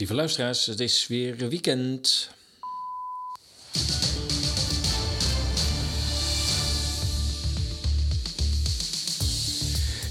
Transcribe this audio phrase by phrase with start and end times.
[0.00, 2.30] Lieve luisteraars, het is weer weekend.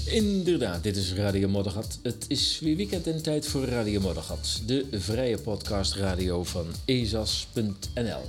[0.06, 1.98] Inderdaad, dit is Radio Moddergat.
[2.02, 8.22] Het is weer weekend en tijd voor Radio Moddergat, de vrije podcast radio van ezas.nl.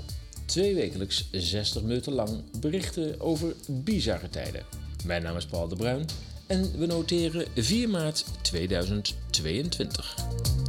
[0.45, 4.65] Twee wekelijks 60 minuten lang berichten over bizarre tijden.
[5.05, 6.05] Mijn naam is Paul de Bruin
[6.47, 10.60] en we noteren 4 maart 2022.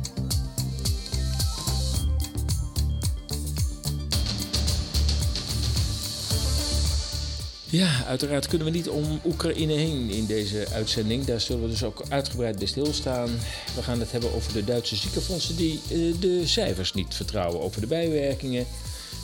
[7.72, 11.24] Ja, uiteraard kunnen we niet om Oekraïne heen in deze uitzending.
[11.24, 13.28] Daar zullen we dus ook uitgebreid bij stilstaan.
[13.74, 17.80] We gaan het hebben over de Duitse ziekenfondsen die uh, de cijfers niet vertrouwen, over
[17.80, 18.66] de bijwerkingen.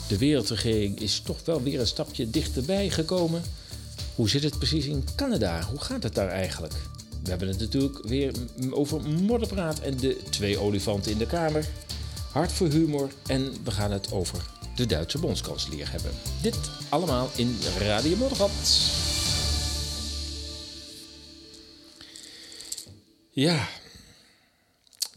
[0.07, 3.43] De wereldregering is toch wel weer een stapje dichterbij gekomen.
[4.15, 5.61] Hoe zit het precies in Canada?
[5.61, 6.73] Hoe gaat het daar eigenlijk?
[7.23, 8.31] We hebben het natuurlijk weer
[8.71, 11.65] over modderpraat en de twee olifanten in de kamer.
[12.31, 14.43] Hart voor humor en we gaan het over
[14.79, 16.11] de Duitse bondskanselier hebben.
[16.41, 16.57] Dit
[16.89, 18.51] allemaal in Radio Moddergat.
[23.29, 23.67] Ja,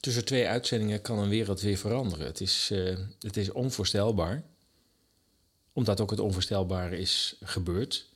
[0.00, 2.26] tussen twee uitzendingen kan een wereld weer veranderen.
[2.26, 4.42] Het is, uh, het is onvoorstelbaar,
[5.72, 8.06] omdat ook het onvoorstelbare is gebeurd.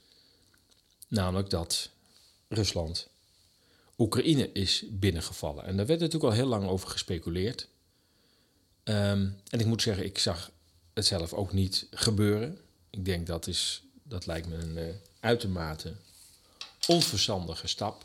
[1.09, 1.91] Namelijk dat
[2.49, 3.09] Rusland
[3.99, 5.65] Oekraïne is binnengevallen.
[5.65, 7.69] En daar werd natuurlijk al heel lang over gespeculeerd.
[8.85, 10.51] Um, en ik moet zeggen, ik zag
[10.97, 12.59] het zelf ook niet gebeuren.
[12.91, 15.95] Ik denk dat is, dat lijkt me een uh, uitermate
[16.87, 18.05] onverstandige stap.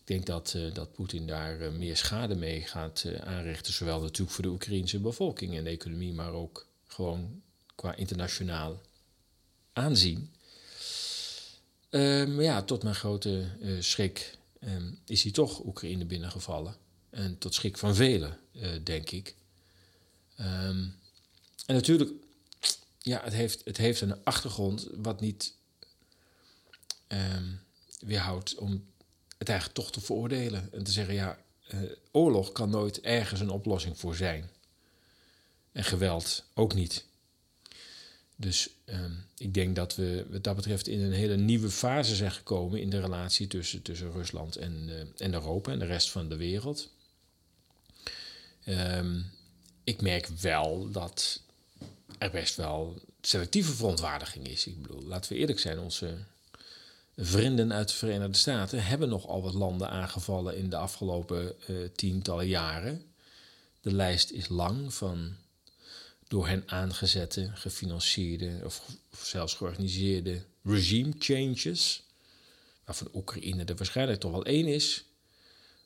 [0.00, 3.72] Ik denk dat, uh, dat Poetin daar uh, meer schade mee gaat aanrichten.
[3.72, 7.42] Zowel natuurlijk voor de Oekraïnse bevolking en de economie, maar ook gewoon
[7.74, 8.80] qua internationaal
[9.72, 10.30] aanzien.
[11.90, 13.48] maar ja, tot mijn grote
[13.80, 16.76] schrik um, is hij toch Oekraïne binnengevallen.
[17.10, 18.38] En tot schrik van velen,
[18.82, 19.34] denk ik.
[20.40, 20.98] Um,
[21.70, 22.10] en natuurlijk,
[22.98, 25.54] ja, het heeft, het heeft een achtergrond wat niet
[27.08, 27.60] um,
[28.00, 28.84] weerhoudt om
[29.38, 30.68] het eigenlijk toch te veroordelen.
[30.72, 31.38] En te zeggen, ja,
[31.74, 34.50] uh, oorlog kan nooit ergens een oplossing voor zijn.
[35.72, 37.04] En geweld ook niet.
[38.36, 42.32] Dus um, ik denk dat we wat dat betreft in een hele nieuwe fase zijn
[42.32, 46.28] gekomen in de relatie tussen, tussen Rusland en, uh, en Europa en de rest van
[46.28, 46.92] de wereld.
[48.66, 49.30] Um,
[49.84, 51.42] ik merk wel dat
[52.20, 54.66] er best wel selectieve verontwaardiging is.
[54.66, 56.18] Ik bedoel, laten we eerlijk zijn, onze
[57.16, 62.46] vrienden uit de Verenigde Staten hebben nogal wat landen aangevallen in de afgelopen uh, tientallen
[62.46, 63.04] jaren.
[63.80, 65.36] De lijst is lang van
[66.28, 68.82] door hen aangezette, gefinancierde of,
[69.12, 72.02] of zelfs georganiseerde regime changes.
[72.84, 75.04] Waarvan Oekraïne er waarschijnlijk toch wel één is.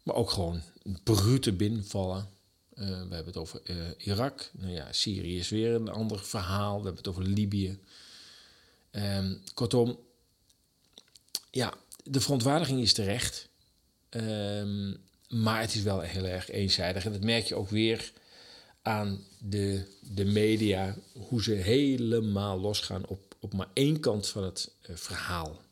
[0.03, 0.63] Maar ook gewoon
[1.03, 2.29] brute binnenvallen
[2.75, 4.51] we hebben het over uh, Irak.
[4.53, 6.79] Nou ja, Syrië is weer een ander verhaal.
[6.79, 7.79] We hebben het over Libië.
[8.93, 9.99] Um, kortom,
[11.51, 11.75] ja,
[12.05, 13.49] de verontwaardiging is terecht.
[14.11, 14.97] Um,
[15.29, 17.05] maar het is wel heel erg eenzijdig.
[17.05, 18.13] En dat merk je ook weer
[18.83, 24.71] aan de, de media, hoe ze helemaal losgaan op, op maar één kant van het
[24.91, 25.63] uh, verhaal.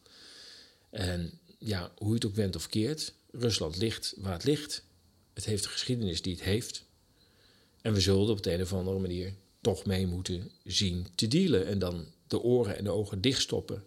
[0.91, 4.85] En ja, hoe je het ook went of keert, Rusland ligt waar het ligt.
[5.35, 6.85] Het heeft de geschiedenis die het heeft.
[7.83, 11.67] En we zullen op de een of andere manier toch mee moeten zien te dealen.
[11.67, 13.85] En dan de oren en de ogen dichtstoppen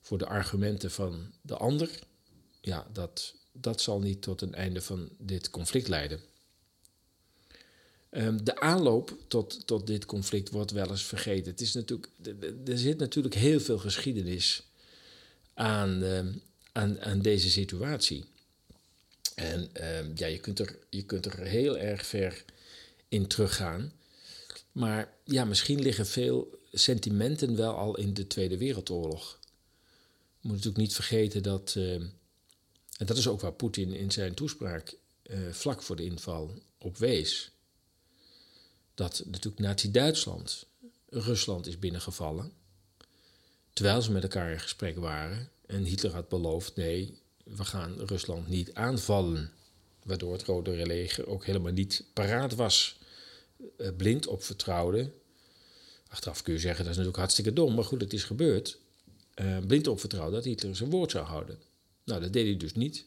[0.00, 1.90] voor de argumenten van de ander.
[2.60, 6.20] Ja, dat, dat zal niet tot een einde van dit conflict leiden.
[8.10, 11.50] Um, de aanloop tot, tot dit conflict wordt wel eens vergeten.
[11.50, 12.08] Het is natuurlijk,
[12.66, 14.62] er zit natuurlijk heel veel geschiedenis
[15.54, 16.42] aan, um,
[16.72, 18.24] aan, aan deze situatie.
[19.34, 22.44] En um, ja, je kunt, er, je kunt er heel erg ver
[23.12, 23.92] in teruggaan.
[24.72, 29.38] Maar ja, misschien liggen veel sentimenten wel al in de Tweede Wereldoorlog.
[30.40, 31.94] Je moet natuurlijk niet vergeten dat, uh,
[32.96, 36.96] en dat is ook waar Poetin in zijn toespraak uh, vlak voor de inval op
[36.96, 37.50] wees,
[38.94, 40.66] dat natuurlijk Nazi-Duitsland
[41.08, 42.52] Rusland is binnengevallen,
[43.72, 48.48] terwijl ze met elkaar in gesprek waren en Hitler had beloofd, nee, we gaan Rusland
[48.48, 49.52] niet aanvallen,
[50.02, 53.01] waardoor het Rode Leger ook helemaal niet paraat was eh,
[53.96, 55.12] blind op vertrouwde.
[56.08, 58.78] Achteraf kun je zeggen dat is natuurlijk hartstikke dom, maar goed, het is gebeurd.
[59.34, 61.58] Uh, blind op vertrouwde dat Hitler zijn woord zou houden.
[62.04, 63.06] Nou, dat deed hij dus niet.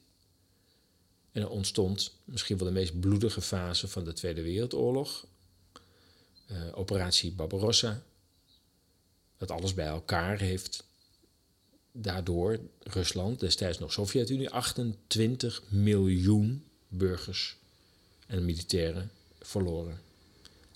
[1.31, 5.27] En er ontstond misschien wel de meest bloedige fase van de Tweede Wereldoorlog.
[6.51, 8.03] Uh, operatie Barbarossa.
[9.37, 10.83] Dat alles bij elkaar heeft
[11.91, 17.57] daardoor Rusland, destijds nog Sovjet-Unie, 28 miljoen burgers
[18.27, 19.11] en militairen
[19.41, 19.99] verloren.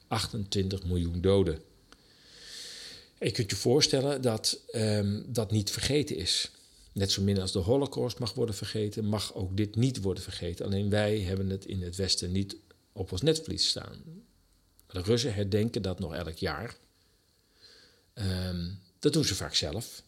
[0.10, 1.62] 28 miljoen doden.
[3.20, 6.52] je kunt je voorstellen dat um, dat niet vergeten is.
[6.94, 10.66] Net zo min als de Holocaust mag worden vergeten, mag ook dit niet worden vergeten.
[10.66, 12.56] Alleen wij hebben het in het Westen niet
[12.92, 14.04] op ons netvlies staan.
[14.88, 16.78] De Russen herdenken dat nog elk jaar.
[18.14, 20.04] Um, dat doen ze vaak zelf.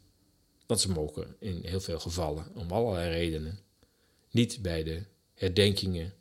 [0.65, 3.59] Want ze mogen in heel veel gevallen, om allerlei redenen,
[4.29, 5.03] niet bij de
[5.33, 6.13] herdenkingen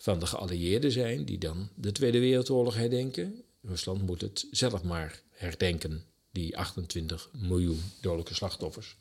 [0.00, 3.42] van de geallieerden zijn, die dan de Tweede Wereldoorlog herdenken.
[3.62, 8.96] Rusland moet het zelf maar herdenken, die 28 miljoen dodelijke slachtoffers.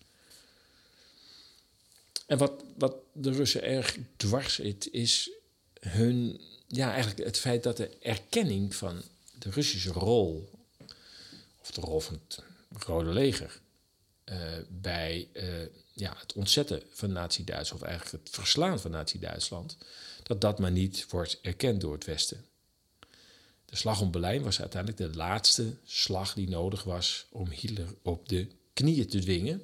[2.25, 5.29] En wat, wat de Russen erg dwars zit, is
[5.79, 9.01] hun, ja, eigenlijk het feit dat de erkenning van
[9.37, 10.49] de Russische rol,
[11.61, 12.43] of de rol van het
[12.85, 13.59] Rode Leger,
[14.25, 14.37] uh,
[14.67, 15.43] bij uh,
[15.93, 19.77] ja, het ontzetten van Nazi-Duitsland, of eigenlijk het verslaan van Nazi-Duitsland,
[20.29, 22.45] dat dat maar niet wordt erkend door het Westen.
[23.65, 28.29] De slag om Berlijn was uiteindelijk de laatste slag die nodig was om Hitler op
[28.29, 29.61] de knieën te dwingen.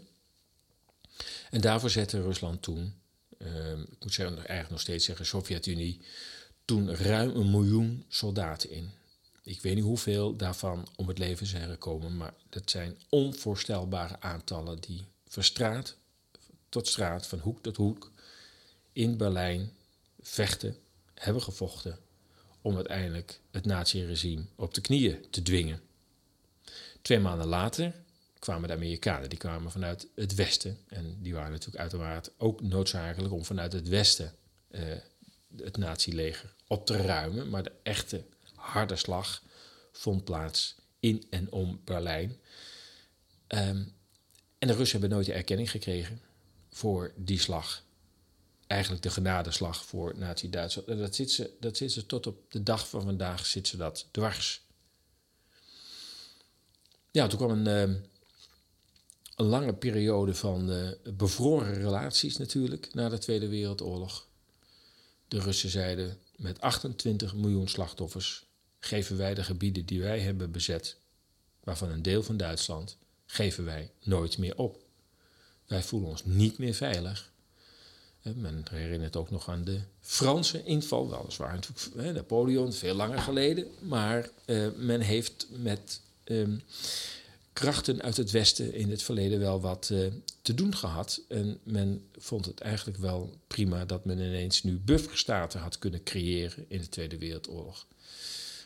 [1.49, 2.93] En daarvoor zette Rusland toen,
[3.37, 6.01] uh, ik moet zeggen, eigenlijk nog steeds zeggen, Sovjet-Unie,
[6.65, 8.89] toen ruim een miljoen soldaten in.
[9.43, 14.79] Ik weet niet hoeveel daarvan om het leven zijn gekomen, maar dat zijn onvoorstelbare aantallen
[14.79, 15.95] die verstraat
[16.69, 18.11] tot straat, van hoek tot hoek,
[18.93, 19.71] in Berlijn
[20.27, 20.77] vechten,
[21.13, 21.99] hebben gevochten
[22.61, 25.81] om uiteindelijk het nazi-regime op de knieën te dwingen.
[27.01, 27.93] Twee maanden later
[28.39, 30.77] kwamen de Amerikanen, die kwamen vanuit het westen.
[30.87, 34.33] En die waren natuurlijk uiteraard ook noodzakelijk om vanuit het westen
[34.69, 34.81] uh,
[35.57, 37.49] het nazi-leger op te ruimen.
[37.49, 38.23] Maar de echte
[38.53, 39.43] harde slag
[39.91, 42.37] vond plaats in en om Berlijn.
[43.47, 43.93] Um,
[44.57, 46.21] en de Russen hebben nooit de erkenning gekregen
[46.69, 47.83] voor die slag.
[48.67, 50.87] Eigenlijk de genadeslag voor Nazi-Duitsland.
[50.87, 54.07] Dat zit, ze, dat zit ze tot op de dag van vandaag zit ze dat
[54.11, 54.63] dwars.
[57.11, 57.95] Ja, toen kwam een, uh,
[59.35, 64.27] een lange periode van uh, bevroren relaties natuurlijk na de Tweede Wereldoorlog.
[65.27, 68.45] De Russen zeiden met 28 miljoen slachtoffers
[68.79, 70.97] geven wij de gebieden die wij hebben bezet,
[71.63, 74.83] waarvan een deel van Duitsland, geven wij nooit meer op.
[75.67, 77.33] Wij voelen ons niet meer veilig.
[78.33, 81.09] Men herinnert ook nog aan de Franse inval.
[81.09, 83.67] Weliswaar natuurlijk Napoleon, veel langer geleden.
[83.79, 86.57] Maar eh, men heeft met ehm,
[87.53, 89.99] krachten uit het Westen in het verleden wel wat eh,
[90.41, 91.21] te doen gehad.
[91.27, 96.65] En men vond het eigenlijk wel prima dat men ineens nu bufferstaten had kunnen creëren
[96.67, 97.85] in de Tweede Wereldoorlog.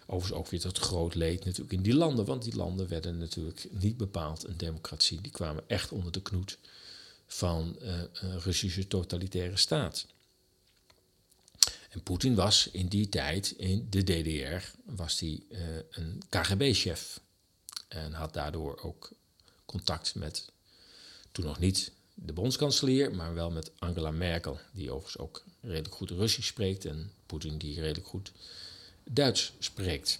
[0.06, 3.67] Overigens ook weer tot groot leed natuurlijk in die landen, want die landen werden natuurlijk
[3.69, 5.21] niet bepaald een democratie.
[5.21, 6.57] Die kwamen echt onder de knoet
[7.31, 10.06] van uh, een Russische totalitaire staat.
[11.90, 15.60] En Poetin was in die tijd in de DDR was hij, uh,
[15.90, 17.20] een KGB-chef.
[17.88, 19.12] En had daardoor ook
[19.66, 20.52] contact met,
[21.31, 26.10] toen nog niet de bondskanselier, maar wel met Angela Merkel, die overigens ook redelijk goed
[26.10, 26.86] Russisch spreekt.
[26.86, 28.31] En Poetin die redelijk goed
[29.04, 30.20] Duits spreekt.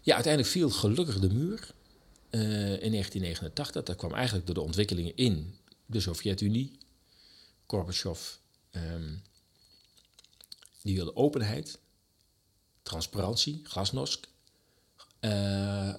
[0.00, 1.70] Ja, uiteindelijk viel gelukkig de muur.
[2.30, 2.40] Uh,
[2.82, 3.84] in 1989.
[3.84, 6.78] Dat kwam eigenlijk door de ontwikkelingen in de Sovjet-Unie.
[7.66, 8.36] Gorbachev
[8.70, 9.22] um,
[10.82, 11.78] die wilde openheid,
[12.82, 14.28] transparantie, glasnost.
[15.20, 15.94] Uh,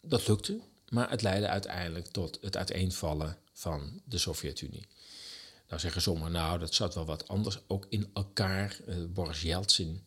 [0.00, 4.86] dat lukte, maar het leidde uiteindelijk tot het uiteenvallen van de Sovjet-Unie.
[5.68, 8.80] Nou zeggen sommigen, nou dat zat wel wat anders ook in elkaar.
[8.86, 10.06] Uh, Boris Yeltsin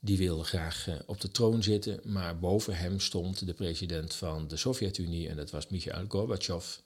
[0.00, 4.48] die wilde graag uh, op de troon zitten, maar boven hem stond de president van
[4.48, 6.76] de Sovjet-Unie en dat was Mikhail Gorbachev.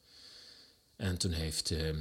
[0.97, 1.97] En toen heeft, uh,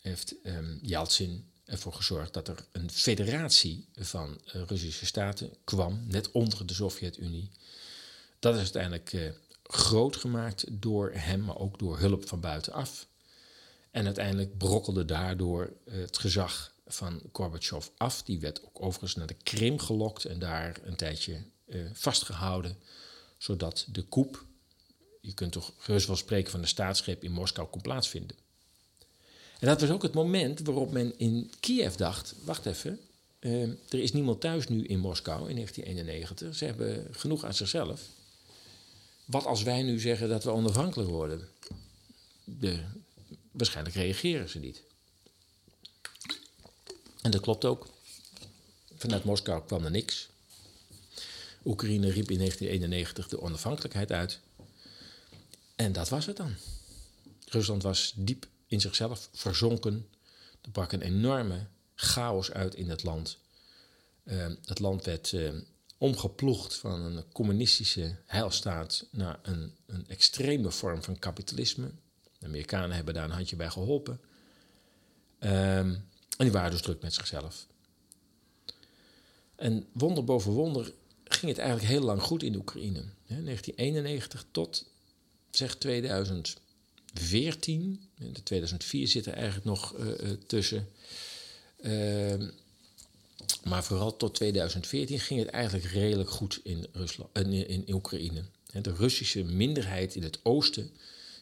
[0.00, 6.30] heeft um, Yeltsin ervoor gezorgd dat er een federatie van uh, Russische staten kwam, net
[6.30, 7.50] onder de Sovjet-Unie.
[8.38, 13.06] Dat is uiteindelijk groot gemaakt door hem, maar ook door hulp van buitenaf.
[13.90, 18.22] En uiteindelijk brokkelde daardoor het gezag van Gorbachev af.
[18.22, 22.76] Die werd ook overigens naar de Krim gelokt en daar een tijdje uh, vastgehouden,
[23.38, 24.44] zodat de coup,
[25.20, 28.36] je kunt toch gerust wel spreken van de staatsgreep in Moskou, kon plaatsvinden.
[29.58, 33.00] En dat was ook het moment waarop men in Kiev dacht: wacht even,
[33.40, 36.56] uh, er is niemand thuis nu in Moskou in 1991.
[36.56, 38.00] Ze hebben genoeg aan zichzelf.
[39.24, 41.48] Wat als wij nu zeggen dat we onafhankelijk worden?
[42.44, 42.80] De,
[43.50, 44.82] waarschijnlijk reageren ze niet.
[47.26, 47.86] En dat klopt ook.
[48.96, 50.28] Vanuit Moskou kwam er niks.
[51.64, 54.40] Oekraïne riep in 1991 de onafhankelijkheid uit.
[55.76, 56.54] En dat was het dan.
[57.44, 60.08] Rusland was diep in zichzelf verzonken.
[60.60, 63.38] Er brak een enorme chaos uit in het land.
[64.24, 65.50] Uh, het land werd uh,
[65.98, 71.90] omgeploegd van een communistische heilstaat naar een, een extreme vorm van kapitalisme.
[72.38, 74.20] De Amerikanen hebben daar een handje bij geholpen.
[75.40, 77.66] Um, en die waren dus druk met zichzelf.
[79.56, 80.92] En wonder boven wonder
[81.24, 83.04] ging het eigenlijk heel lang goed in Oekraïne.
[83.26, 84.86] 1991 tot
[85.50, 88.08] zeg 2014.
[88.14, 90.88] De 2004 zit er eigenlijk nog uh, tussen.
[91.80, 92.48] Uh,
[93.64, 98.42] maar vooral tot 2014 ging het eigenlijk redelijk goed in, Rusland, in, in Oekraïne.
[98.82, 100.90] De Russische minderheid in het oosten,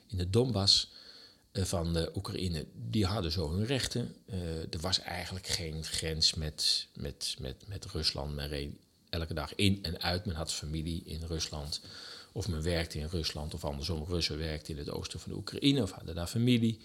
[0.06, 0.92] in de Donbass,
[1.54, 4.14] van de Oekraïne, die hadden zo hun rechten.
[4.26, 8.34] Uh, er was eigenlijk geen grens met, met, met, met Rusland.
[8.34, 8.72] Men reed
[9.10, 10.24] elke dag in en uit.
[10.24, 11.80] Men had familie in Rusland.
[12.32, 13.54] Of men werkte in Rusland.
[13.54, 15.82] Of andersom, Russen werkten in het oosten van de Oekraïne.
[15.82, 16.80] Of hadden daar familie.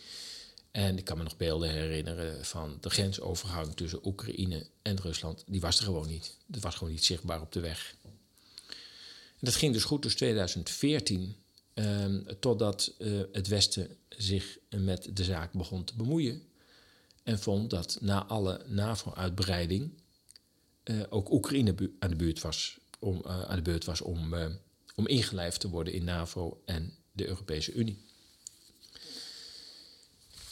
[0.72, 5.44] En ik kan me nog beelden herinneren van de grensovergang tussen Oekraïne en Rusland.
[5.48, 6.38] Die was er gewoon niet.
[6.46, 7.96] Dat was gewoon niet zichtbaar op de weg.
[8.04, 11.36] En dat ging dus goed, dus 2014
[11.80, 16.42] Um, totdat uh, het Westen zich met de zaak begon te bemoeien.
[17.24, 19.92] En vond dat na alle NAVO-uitbreiding
[20.84, 24.34] uh, ook Oekraïne aan de, was om, uh, aan de beurt was om,
[24.96, 27.98] om ingelijfd te worden in NAVO en de Europese Unie.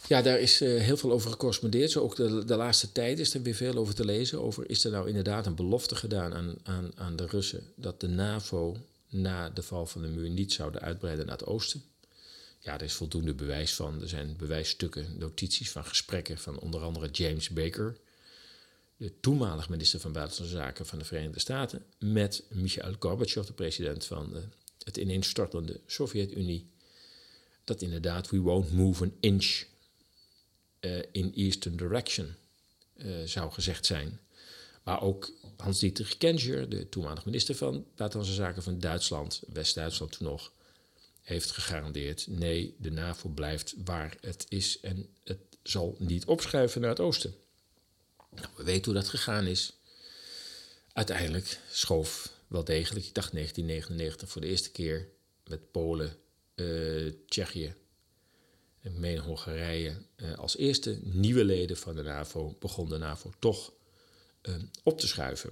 [0.08, 1.92] Ja, daar is heel veel over gecorrespondeerd.
[1.92, 4.42] Zo ook de, de laatste tijd is er weer veel over te lezen.
[4.42, 8.08] Over is er nou inderdaad een belofte gedaan aan, aan, aan de Russen dat de
[8.08, 8.78] NAVO
[9.10, 11.84] na de val van de muur niet zouden uitbreiden naar het oosten.
[12.60, 14.02] Ja, er is voldoende bewijs van.
[14.02, 17.98] Er zijn bewijsstukken, notities van gesprekken van onder andere James Baker,
[18.98, 24.06] de toenmalig minister van Buitenlandse Zaken van de Verenigde Staten, met Michail Gorbachev, de president
[24.06, 24.44] van de,
[24.84, 26.70] het ineenstortende Sovjet-Unie.
[27.64, 29.64] Dat inderdaad, we won't move an inch
[30.82, 32.36] uh, in eastern direction,
[32.96, 34.20] uh, zou gezegd zijn.
[34.88, 40.52] Maar ook Hans-Dietrich Genscher, de toenmalig minister van Buitenlandse Zaken van Duitsland, West-Duitsland toen nog,
[41.22, 46.90] heeft gegarandeerd: nee, de NAVO blijft waar het is en het zal niet opschuiven naar
[46.90, 47.36] het oosten.
[48.30, 49.74] Nou, we weten hoe dat gegaan is.
[50.94, 55.10] Uiteindelijk schoof wel degelijk, ik dacht 1999 voor de eerste keer
[55.44, 56.16] met Polen,
[56.56, 57.76] uh, Tsjechië
[58.82, 63.76] en meen Hongarije uh, als eerste nieuwe leden van de NAVO begon de NAVO toch
[64.48, 65.52] uh, op te schuiven.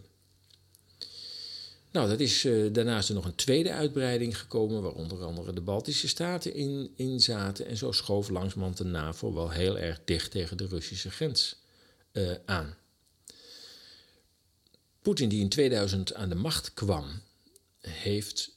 [1.96, 5.62] Nou, dat is uh, daarnaast er nog een tweede uitbreiding gekomen, waar onder andere de
[5.62, 6.54] Baltische Staten
[6.96, 7.66] in, zaten.
[7.66, 11.56] En zo schoof langzamerhand de NAVO wel heel erg dicht tegen de Russische grens
[12.12, 12.76] uh, aan.
[15.02, 17.22] Poetin, die in 2000 aan de macht kwam,
[17.80, 18.54] heeft.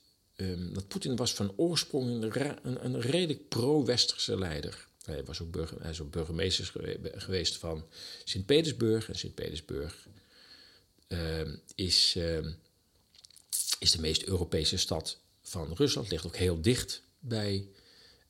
[0.73, 4.89] Dat Poetin was van oorsprong een, een, redelijk pro-westerse leider.
[5.05, 5.57] Hij, was ook
[6.01, 6.73] ook burgemeester
[7.15, 7.85] geweest van
[8.25, 9.09] Sint-Petersburg.
[9.09, 10.09] En Sint-Petersburg
[11.75, 12.47] is, uh,
[13.79, 16.11] is de meest Europese stad van Rusland.
[16.11, 17.69] Ligt ook heel dicht bij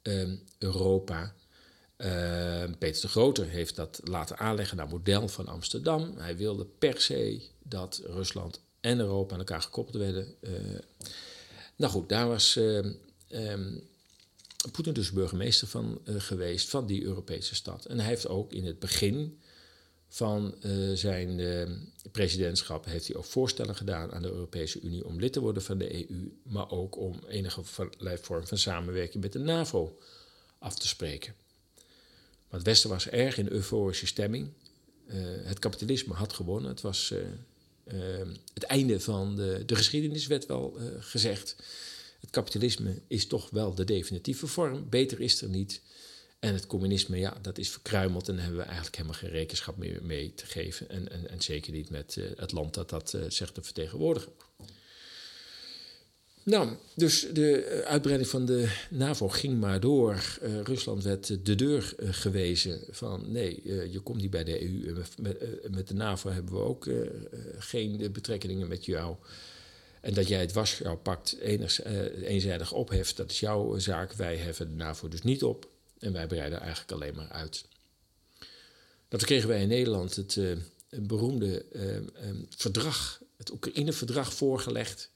[0.02, 1.34] uh, Europa.
[2.78, 6.14] Peter de Grote heeft dat laten aanleggen naar model van Amsterdam.
[6.16, 10.34] Hij wilde per se dat Rusland en Europa aan elkaar gekoppeld werden.
[11.76, 13.88] nou goed, daar was um,
[14.72, 17.84] Poetin dus burgemeester van uh, geweest van die Europese stad.
[17.84, 19.40] En hij heeft ook in het begin
[20.08, 21.68] van uh, zijn uh,
[22.12, 25.78] presidentschap heeft hij ook voorstellen gedaan aan de Europese Unie om lid te worden van
[25.78, 27.62] de EU, maar ook om enige
[28.20, 29.98] vorm van samenwerking met de NAVO
[30.58, 31.34] af te spreken.
[32.48, 34.48] Maar het Westen was erg in euforische stemming.
[35.42, 36.70] het kapitalisme had gewonnen.
[36.70, 37.14] Het was
[38.54, 41.56] het einde van de, de geschiedenis, werd wel gezegd.
[42.20, 44.88] Het kapitalisme is toch wel de definitieve vorm.
[44.88, 45.80] Beter is er niet.
[46.38, 49.76] En het communisme, ja, dat is verkruimeld en daar hebben we eigenlijk helemaal geen rekenschap
[49.76, 50.88] meer mee te geven.
[50.88, 54.32] En, en, en zeker niet met uh, het land dat dat uh, zegt te vertegenwoordigen.
[56.42, 60.38] Nou, dus de uitbreiding van de NAVO ging maar door.
[60.64, 63.60] Rusland werd de deur gewezen van nee,
[63.92, 65.04] je komt niet bij de EU.
[65.16, 66.88] Met, met, de NAVO hebben we ook
[67.58, 69.16] geen betrekkingen met jou.
[70.00, 71.84] En dat jij het wasjouw pakt, enig,
[72.22, 74.12] eenzijdig opheft, dat is jouw zaak.
[74.12, 75.68] Wij heffen de NAVO dus niet op.
[75.98, 77.64] En wij breiden eigenlijk alleen maar uit.
[79.08, 80.56] Dat kregen wij in Nederland het uh,
[80.90, 81.94] beroemde uh,
[82.28, 85.10] um, verdrag, het Oekraïne-verdrag voorgelegd.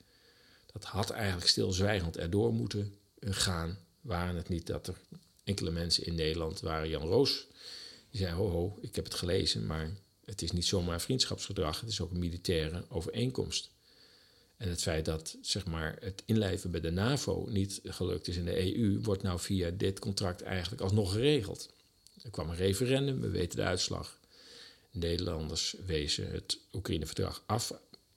[0.73, 3.79] Dat had eigenlijk stilzwijgend erdoor moeten gaan.
[4.01, 4.97] Waren het niet dat er
[5.45, 7.47] enkele mensen in Nederland waren, Jan Roos,
[8.11, 9.91] die zei: Ho, ho, ik heb het gelezen, maar
[10.25, 13.71] het is niet zomaar vriendschapsverdrag, het is ook een militaire overeenkomst.
[14.63, 18.45] En het feit dat zeg maar, het inlijven bij de NAVO niet gelukt is in
[18.45, 21.71] de EU, wordt nou via dit contract eigenlijk alsnog geregeld.
[22.23, 24.19] Er kwam een referendum, we weten de uitslag.
[24.91, 27.73] Nederlanders wezen het Oekraïne-verdrag af.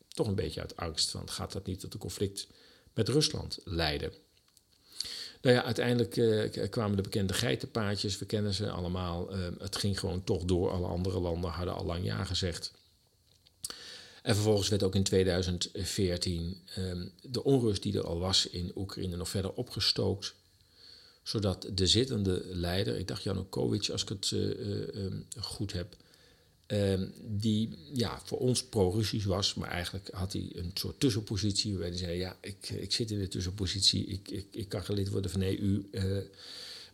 [0.08, 2.48] Toch een beetje uit angst van gaat dat niet tot een conflict
[2.94, 4.14] met Rusland leiden.
[5.42, 8.18] Nou ja, uiteindelijk uh, kwamen de bekende geitenpaadjes.
[8.18, 9.38] We kennen ze allemaal.
[9.38, 10.72] Uh, het ging gewoon toch door.
[10.72, 12.72] Alle andere landen hadden al lang ja gezegd.
[14.26, 19.16] En vervolgens werd ook in 2014 um, de onrust die er al was in Oekraïne
[19.16, 20.34] nog verder opgestookt.
[21.24, 24.42] Zodat de zittende leider, ik dacht Janukovic als ik het uh,
[25.04, 25.96] um, goed heb,
[26.68, 31.72] um, die ja, voor ons pro-Russisch was, maar eigenlijk had hij een soort tussenpositie.
[31.72, 35.10] Waarbij hij zei: Ja, ik, ik zit in de tussenpositie, ik, ik, ik kan gelid
[35.10, 35.86] worden van de EU.
[35.92, 36.18] Uh,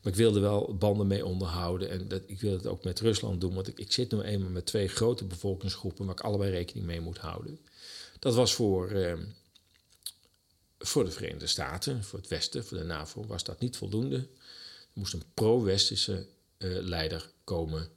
[0.02, 1.90] maar ik wilde wel banden mee onderhouden.
[1.90, 3.54] En dat, ik wil het ook met Rusland doen.
[3.54, 7.02] Want ik, ik zit nu eenmaal met twee grote bevolkingsgroepen waar ik allebei rekening mee
[7.02, 7.60] moet houden.
[8.20, 9.18] Dat was voor, eh,
[10.80, 14.18] voor de Verenigde Staten, voor het Westen, voor de NAVO, was dat niet voldoende.
[14.18, 14.28] Er
[14.94, 16.28] moest een pro-Westerse
[16.58, 17.90] uh, leider komen.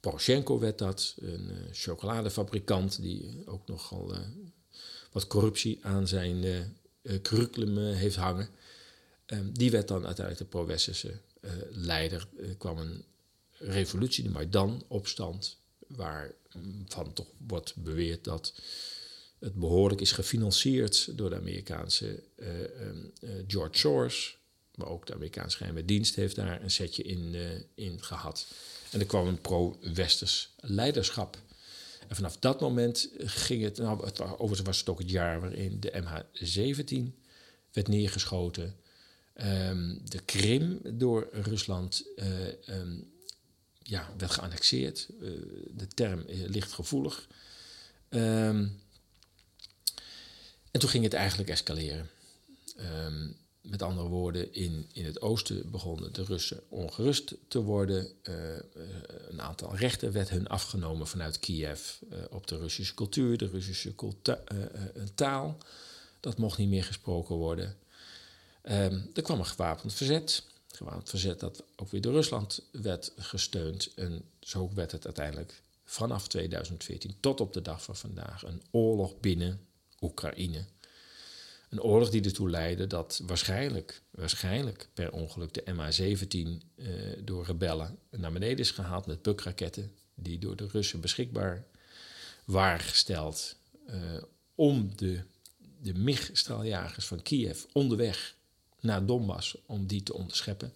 [0.00, 4.20] Poroshenko werd dat, een uh, chocoladefabrikant die ook nogal uh,
[5.12, 6.44] wat corruptie aan zijn
[7.22, 8.48] curriculum heeft hangen.
[9.26, 11.16] Um, die werd dan uiteindelijk de pro-Westerse uh,
[11.70, 12.28] leider.
[12.38, 13.04] Er kwam een
[13.58, 18.60] revolutie, de Maidan-opstand, waarvan toch wordt beweerd dat
[19.38, 24.38] het behoorlijk is gefinancierd door de Amerikaanse uh, uh, George Soros.
[24.74, 27.34] Maar ook de Amerikaanse geheime dienst heeft daar een setje in,
[27.74, 28.46] in gehad.
[28.90, 31.38] En er kwam een pro-westers leiderschap.
[32.08, 35.80] En vanaf dat moment ging het, nou, het, overigens was het ook het jaar waarin
[35.80, 37.20] de MH17
[37.72, 38.76] werd neergeschoten.
[39.44, 42.26] Um, de Krim door Rusland uh,
[42.68, 43.12] um,
[43.82, 45.08] ja, werd geannexeerd.
[45.20, 45.30] Uh,
[45.70, 47.26] de term ligt gevoelig.
[48.08, 48.80] Um,
[50.70, 52.10] en toen ging het eigenlijk escaleren.
[53.60, 58.08] met andere woorden, in, in het oosten begonnen de Russen ongerust te worden.
[59.28, 61.92] Een aantal rechten werd hun afgenomen vanuit Kiev
[62.30, 63.94] op de Russische cultuur, de Russische
[65.14, 65.58] taal.
[66.20, 67.76] Dat mocht niet meer gesproken worden.
[68.70, 70.42] Um, er kwam een gewapend verzet.
[70.68, 73.94] Gewapend verzet dat ook weer door Rusland werd gesteund.
[73.94, 79.20] En zo werd het uiteindelijk vanaf 2014 tot op de dag van vandaag een oorlog
[79.20, 79.60] binnen
[80.00, 80.64] Oekraïne.
[81.68, 86.88] Een oorlog die ertoe leidde dat waarschijnlijk, waarschijnlijk per ongeluk de MH17 uh,
[87.24, 91.64] door rebellen naar beneden is gehaald met bukraketten die door de Russen beschikbaar
[92.44, 93.56] waren gesteld
[93.88, 94.22] uh,
[94.54, 95.22] om de,
[95.80, 98.35] de MiG-straaljagers van Kiev onderweg
[98.86, 100.72] naar Donbass om die te onderscheppen.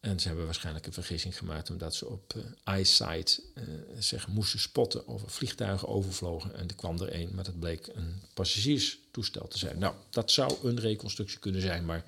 [0.00, 3.64] En ze hebben waarschijnlijk een vergissing gemaakt omdat ze op uh, eyesight uh,
[3.98, 6.54] zeg, moesten spotten of vliegtuigen overvlogen.
[6.54, 9.78] En er kwam er één, maar dat bleek een passagierstoestel te zijn.
[9.78, 12.04] Nou, dat zou een reconstructie kunnen zijn, maar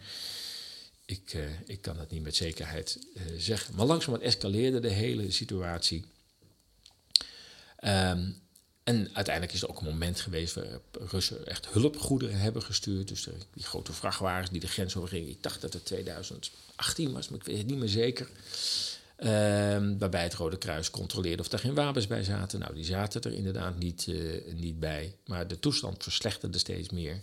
[1.04, 2.98] ik, uh, ik kan dat niet met zekerheid
[3.36, 3.74] zeggen.
[3.74, 6.04] Maar langzamerhand escaleerde de hele situatie.
[7.84, 8.40] Um,
[8.86, 13.08] en uiteindelijk is er ook een moment geweest waar Russen echt hulpgoederen hebben gestuurd.
[13.08, 15.28] Dus die grote vrachtwagens die de grens over gingen.
[15.28, 18.28] Ik dacht dat het 2018 was, maar ik weet het niet meer zeker.
[19.18, 22.58] Um, waarbij het Rode Kruis controleerde of er geen wapens bij zaten.
[22.58, 25.14] Nou, die zaten er inderdaad niet, uh, niet bij.
[25.24, 27.20] Maar de toestand verslechterde steeds meer.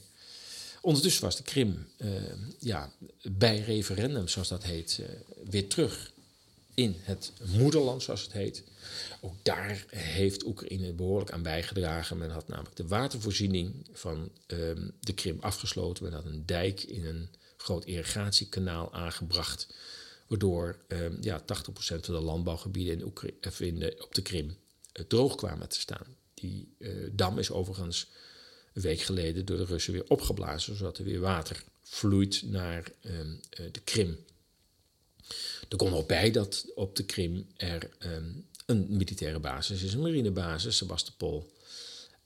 [0.81, 2.11] Ondertussen was de Krim uh,
[2.59, 5.07] ja, bij referendum, zoals dat heet, uh,
[5.49, 6.11] weer terug
[6.73, 8.63] in het moederland, zoals het heet.
[9.21, 12.17] Ook daar heeft Oekraïne behoorlijk aan bijgedragen.
[12.17, 16.03] Men had namelijk de watervoorziening van um, de Krim afgesloten.
[16.03, 19.67] Men had een dijk in een groot irrigatiekanaal aangebracht.
[20.27, 25.05] Waardoor um, ja, 80% van de landbouwgebieden in Oekra in de, op de Krim uh,
[25.05, 26.15] droog kwamen te staan.
[26.33, 28.07] Die uh, dam is overigens
[28.73, 33.11] een week geleden door de Russen weer opgeblazen, zodat er weer water vloeit naar uh,
[33.71, 34.17] de Krim.
[35.69, 40.01] Er komt nog bij dat op de Krim er um, een militaire basis is, een
[40.01, 41.51] marinebasis, Sebastopol,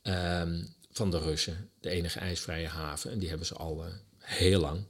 [0.03, 1.69] um, van de Russen.
[1.79, 3.11] De enige ijsvrije haven.
[3.11, 4.83] En die hebben ze al uh, heel lang.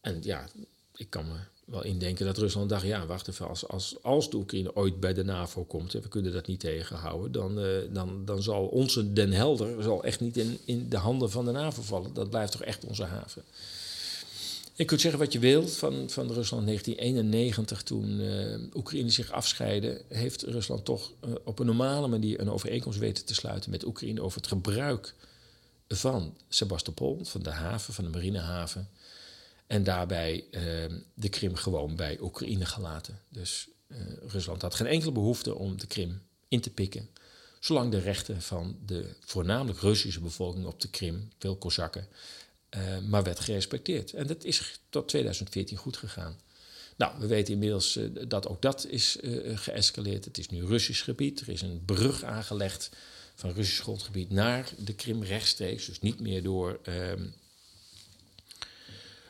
[0.00, 0.48] En ja,
[0.96, 4.36] ik kan me wel indenken dat Rusland dacht, ja, wacht even, als, als, als de
[4.36, 8.24] Oekraïne ooit bij de NAVO komt, en we kunnen dat niet tegenhouden, dan, uh, dan,
[8.24, 11.82] dan zal onze Den Helder zal echt niet in, in de handen van de NAVO
[11.82, 12.14] vallen.
[12.14, 13.44] Dat blijft toch echt onze haven.
[14.76, 20.02] Je kunt zeggen wat je wilt van, van Rusland 1991, toen uh, Oekraïne zich afscheidde,
[20.08, 24.22] heeft Rusland toch uh, op een normale manier een overeenkomst weten te sluiten met Oekraïne
[24.22, 25.14] over het gebruik
[25.88, 28.88] van Sebastopol, van de haven, van de marinehaven.
[29.66, 30.62] En daarbij uh,
[31.14, 33.20] de Krim gewoon bij Oekraïne gelaten.
[33.28, 33.68] Dus
[34.26, 37.08] Rusland had geen enkele behoefte om de Krim in te pikken.
[37.60, 42.08] Zolang de rechten van de voornamelijk Russische bevolking op de Krim, veel Kozakken,
[42.76, 44.12] uh, maar werd gerespecteerd.
[44.12, 46.40] En dat is tot 2014 goed gegaan.
[46.96, 50.24] Nou, we weten inmiddels uh, dat ook dat is uh, geëscaleerd.
[50.24, 51.40] Het is nu Russisch gebied.
[51.40, 52.90] Er is een brug aangelegd
[53.34, 55.86] van Russisch grondgebied naar de Krim rechtstreeks.
[55.86, 57.34] Dus niet meer door um,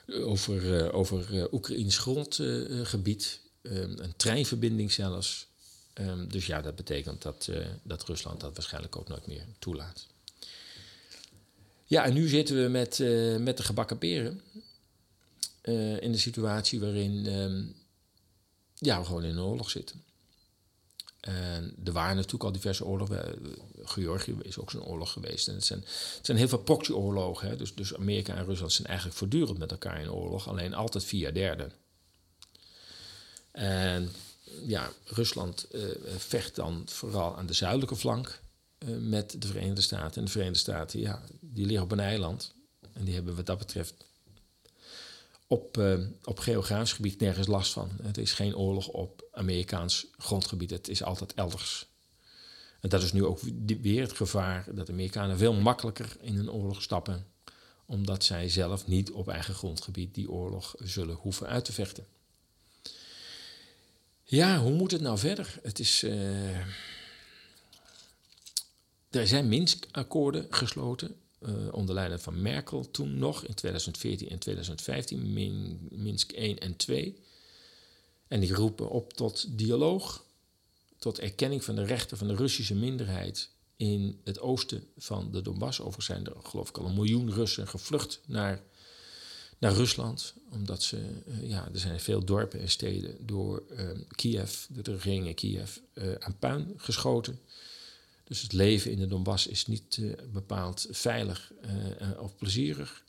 [0.06, 3.40] over, over Oekraïns grondgebied.
[3.62, 5.46] Um, een treinverbinding zelfs.
[5.94, 7.50] Um, dus ja, dat betekent dat,
[7.82, 10.06] dat Rusland dat waarschijnlijk ook nooit meer toelaat.
[11.88, 12.98] Ja, en nu zitten we met,
[13.40, 14.40] met de gebakken peren.
[15.62, 17.74] Uh, in de situatie waarin um,
[18.74, 20.04] ja, we gewoon in een oorlog zitten.
[21.20, 23.38] En er waren natuurlijk al diverse oorlogen.
[23.82, 25.48] Georgië is ook zo'n oorlog geweest.
[25.48, 25.80] En het zijn,
[26.16, 27.58] het zijn heel veel proxyoorlogen.
[27.58, 30.48] Dus, dus Amerika en Rusland zijn eigenlijk voortdurend met elkaar in oorlog.
[30.48, 31.72] Alleen altijd via derden.
[33.52, 34.12] En
[34.66, 35.66] ja, Rusland
[36.16, 38.40] vecht dan vooral aan de zuidelijke flank
[38.98, 40.18] met de Verenigde Staten.
[40.18, 42.54] En de Verenigde Staten, ja, die liggen op een eiland.
[42.92, 43.94] En die hebben wat dat betreft
[45.46, 47.90] op, uh, op geografisch gebied nergens last van.
[48.02, 50.70] Het is geen oorlog op Amerikaans grondgebied.
[50.70, 51.86] Het is altijd elders.
[52.80, 53.40] En dat is nu ook
[53.80, 57.26] weer het gevaar dat Amerikanen veel makkelijker in een oorlog stappen,
[57.86, 62.06] omdat zij zelf niet op eigen grondgebied die oorlog zullen hoeven uit te vechten.
[64.22, 65.58] Ja, hoe moet het nou verder?
[65.62, 66.02] Het is.
[66.02, 66.66] Uh,
[69.10, 75.32] er zijn Minsk-akkoorden gesloten uh, onder leiding van Merkel toen nog in 2014 en 2015,
[75.32, 77.16] Min, Minsk 1 en 2.
[78.28, 80.24] En die roepen op tot dialoog,
[80.98, 85.80] tot erkenning van de rechten van de Russische minderheid in het oosten van de Donbass.
[85.80, 88.62] Overigens zijn er geloof ik al een miljoen Russen gevlucht naar,
[89.58, 90.34] naar Rusland.
[90.50, 95.26] Omdat ze, uh, ja, er zijn veel dorpen en steden door uh, Kiev, de regering
[95.26, 95.76] in Kiev,
[96.18, 97.40] aan puin geschoten.
[98.28, 101.52] Dus het leven in de Donbass is niet uh, bepaald veilig
[102.00, 103.04] uh, of plezierig.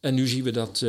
[0.00, 0.84] En nu zien we dat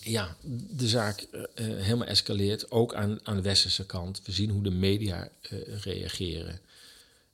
[0.00, 0.36] ja,
[0.70, 4.22] de zaak helemaal escaleert, ook aan, aan de westerse kant.
[4.24, 5.30] We zien hoe de media
[5.82, 6.60] reageren.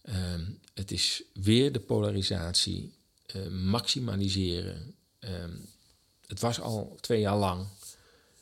[0.02, 2.92] Ehm, het is weer de polarisatie,
[3.50, 4.94] maximaliseren.
[5.18, 5.56] Ehm,
[6.26, 7.66] het was al twee jaar lang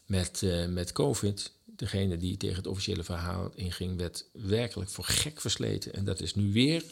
[0.06, 5.92] met, met COVID degene die tegen het officiële verhaal inging, werd werkelijk voor gek versleten.
[5.92, 6.84] En dat is nu weer,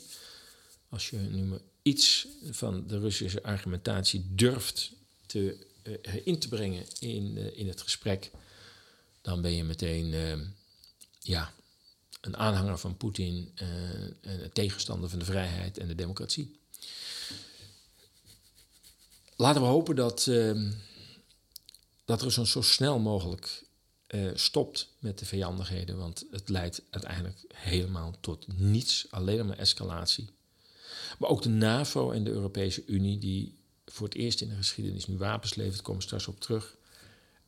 [0.88, 4.92] als je nu maar iets van de Russische argumentatie durft
[5.27, 8.31] te, uh, in te brengen in, uh, in het gesprek,
[9.23, 10.47] dan ben je meteen uh,
[11.20, 11.53] ja,
[12.20, 16.59] een aanhanger van Poetin, en een tegenstander van de vrijheid en de democratie.
[19.37, 20.31] Laten we hopen dat,
[22.05, 23.63] dat Rusland zo snel mogelijk
[24.14, 30.29] uh, stopt met de vijandigheden, want het leidt uiteindelijk helemaal tot niets, alleen maar escalatie.
[31.18, 33.55] Maar ook de NAVO en de Europese Unie, die
[33.87, 36.77] voor het eerst in de geschiedenis nu wapens levert, komen straks op terug.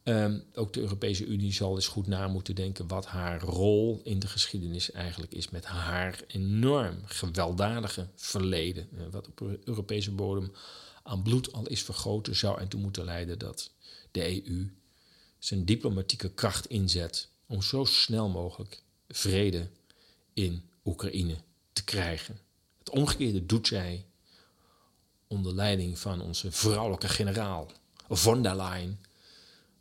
[0.05, 4.19] Um, ook de Europese Unie zal eens goed na moeten denken wat haar rol in
[4.19, 8.89] de geschiedenis eigenlijk is met haar enorm gewelddadige verleden.
[8.93, 10.53] Uh, wat op Europese bodem
[11.03, 13.71] aan bloed al is vergoten, zou ertoe moeten leiden dat
[14.11, 14.71] de EU
[15.47, 19.69] zijn diplomatieke kracht inzet om zo snel mogelijk vrede
[20.33, 21.37] in Oekraïne
[21.73, 22.41] te krijgen.
[22.79, 24.07] Het omgekeerde doet zij
[25.27, 27.71] onder leiding van onze vrouwelijke generaal
[28.09, 29.01] von der Leyen.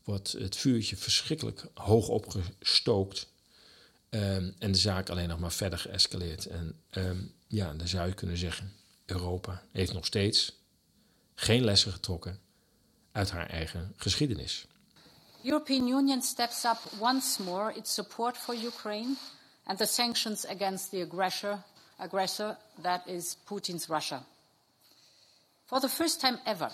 [0.04, 3.28] Wordt het vuurtje verschrikkelijk hoog opgestookt
[4.10, 6.46] um, en de zaak alleen nog maar verder geëscaleerd.
[6.46, 8.74] En um, ja, dan zou je kunnen zeggen:
[9.06, 10.60] Europa heeft nog steeds
[11.36, 12.40] geen lessen getrokken
[13.12, 14.68] uit haar eigen geschiedenis.
[15.46, 19.16] European Union steps up once more its support for Ukraine
[19.68, 21.64] and the sanctions against the aggressor,
[22.00, 24.24] aggressor that is Putin's Russia.
[25.68, 26.72] For the first time ever,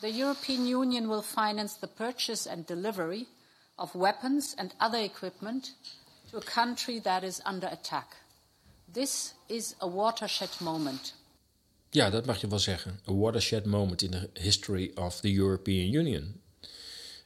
[0.00, 3.26] the European Union will finance the purchase and delivery
[3.78, 5.70] of weapons and other equipment
[6.30, 8.16] to a country that is under attack.
[8.92, 11.14] This is a watershed moment.
[11.90, 13.00] Ja, dat mag je wel zeggen.
[13.06, 16.40] A watershed moment in the history of the European Union.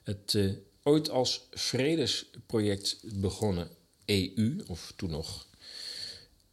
[0.05, 0.53] Het uh,
[0.83, 3.69] ooit als vredesproject begonnen
[4.05, 5.47] EU, of toen nog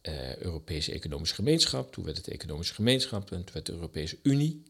[0.02, 4.62] uh, Europese Economische Gemeenschap, toen werd het Economische Gemeenschap en toen werd de Europese Unie.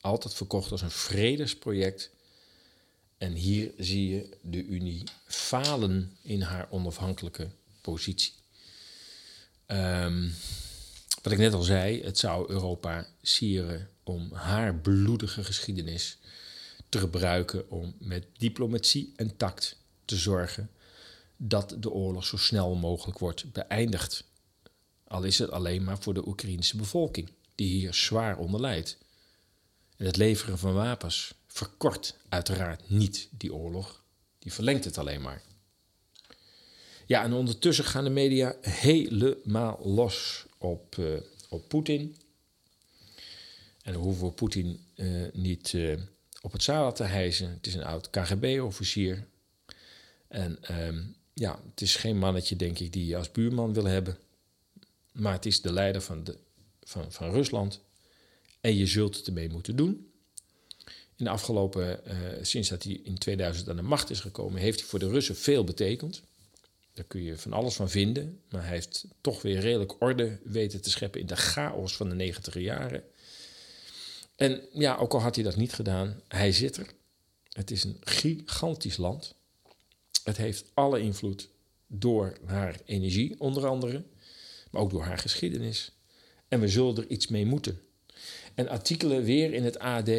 [0.00, 2.10] Altijd verkocht als een vredesproject.
[3.18, 8.32] En hier zie je de Unie falen in haar onafhankelijke positie.
[9.66, 10.34] Um,
[11.22, 16.18] wat ik net al zei, het zou Europa sieren om haar bloedige geschiedenis
[16.90, 20.70] te gebruiken om met diplomatie en tact te zorgen
[21.36, 24.24] dat de oorlog zo snel mogelijk wordt beëindigd.
[25.04, 28.98] Al is het alleen maar voor de Oekraïnse bevolking, die hier zwaar onder lijdt.
[29.96, 34.04] En het leveren van wapens verkort uiteraard niet die oorlog.
[34.38, 35.42] die verlengt het alleen maar.
[37.06, 42.16] Ja, en ondertussen gaan de media helemaal los op, uh, op Poetin.
[43.82, 46.00] En dan hoeven we Poetin uh, niet uh,
[46.40, 47.50] op het zadel te hijzen.
[47.50, 49.26] Het is een oud KGB-officier.
[50.28, 54.18] En um, ja, het is geen mannetje, denk ik, die je als buurman wil hebben.
[55.12, 56.36] Maar het is de leider van, de,
[56.82, 57.80] van, van Rusland.
[58.60, 60.10] En je zult het ermee moeten doen.
[61.16, 64.80] In de afgelopen, uh, sinds dat hij in 2000 aan de macht is gekomen, heeft
[64.80, 66.22] hij voor de Russen veel betekend.
[66.92, 68.40] Daar kun je van alles van vinden.
[68.50, 72.14] Maar hij heeft toch weer redelijk orde weten te scheppen in de chaos van de
[72.14, 73.04] negentiger jaren.
[74.40, 76.86] En ja, ook al had hij dat niet gedaan, hij zit er.
[77.48, 79.34] Het is een gigantisch land.
[80.24, 81.48] Het heeft alle invloed
[81.86, 84.04] door haar energie, onder andere,
[84.70, 85.92] maar ook door haar geschiedenis.
[86.48, 87.80] En we zullen er iets mee moeten.
[88.54, 90.10] En artikelen weer in het AD,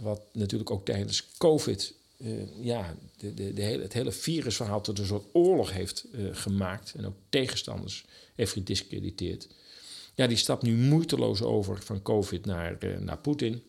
[0.00, 4.98] wat natuurlijk ook tijdens COVID uh, ja, de, de, de hele, het hele virusverhaal tot
[4.98, 9.48] een soort oorlog heeft uh, gemaakt en ook tegenstanders heeft gediscrediteerd.
[10.14, 13.62] Ja, die stapt nu moeiteloos over van COVID naar, uh, naar Poetin.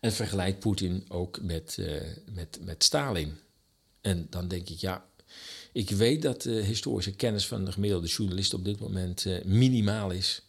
[0.00, 1.78] En vergelijkt Poetin ook met,
[2.32, 3.38] met, met Stalin.
[4.00, 5.04] En dan denk ik, ja,
[5.72, 10.42] ik weet dat de historische kennis van de gemiddelde journalist op dit moment minimaal is.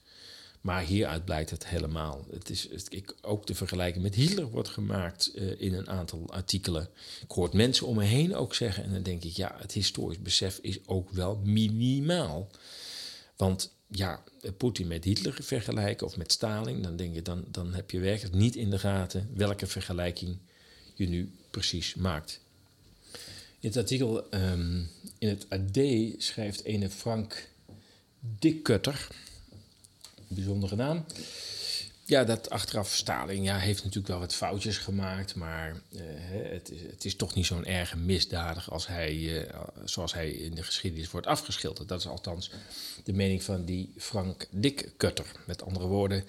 [0.62, 2.26] Maar hieruit blijkt het helemaal.
[2.32, 6.90] Het is, ik, ook de vergelijking met Hitler wordt gemaakt in een aantal artikelen.
[7.22, 8.84] Ik hoor mensen om me heen ook zeggen.
[8.84, 12.50] En dan denk ik, ja, het historisch besef is ook wel minimaal.
[13.36, 14.24] Want ja,
[14.58, 18.36] Poetin met Hitler vergelijken of met Stalin, dan denk je, dan, dan heb je werkelijk
[18.36, 20.38] niet in de gaten welke vergelijking
[20.93, 22.39] je nu precies maakt.
[23.60, 25.80] In het artikel um, in het AD
[26.17, 27.50] schrijft ene Frank
[28.19, 29.08] Dikkutter
[30.34, 31.06] bijzondere naam.
[32.06, 36.02] Ja, dat achteraf Stalin ja, heeft natuurlijk wel wat foutjes gemaakt, maar uh,
[36.52, 40.56] het, is, het is toch niet zo'n erge misdadig als hij, uh, zoals hij in
[40.56, 41.88] de geschiedenis wordt afgeschilderd.
[41.88, 42.52] Dat is althans
[43.04, 45.26] de mening van die Frank Dikkutter.
[45.46, 46.24] Met andere woorden,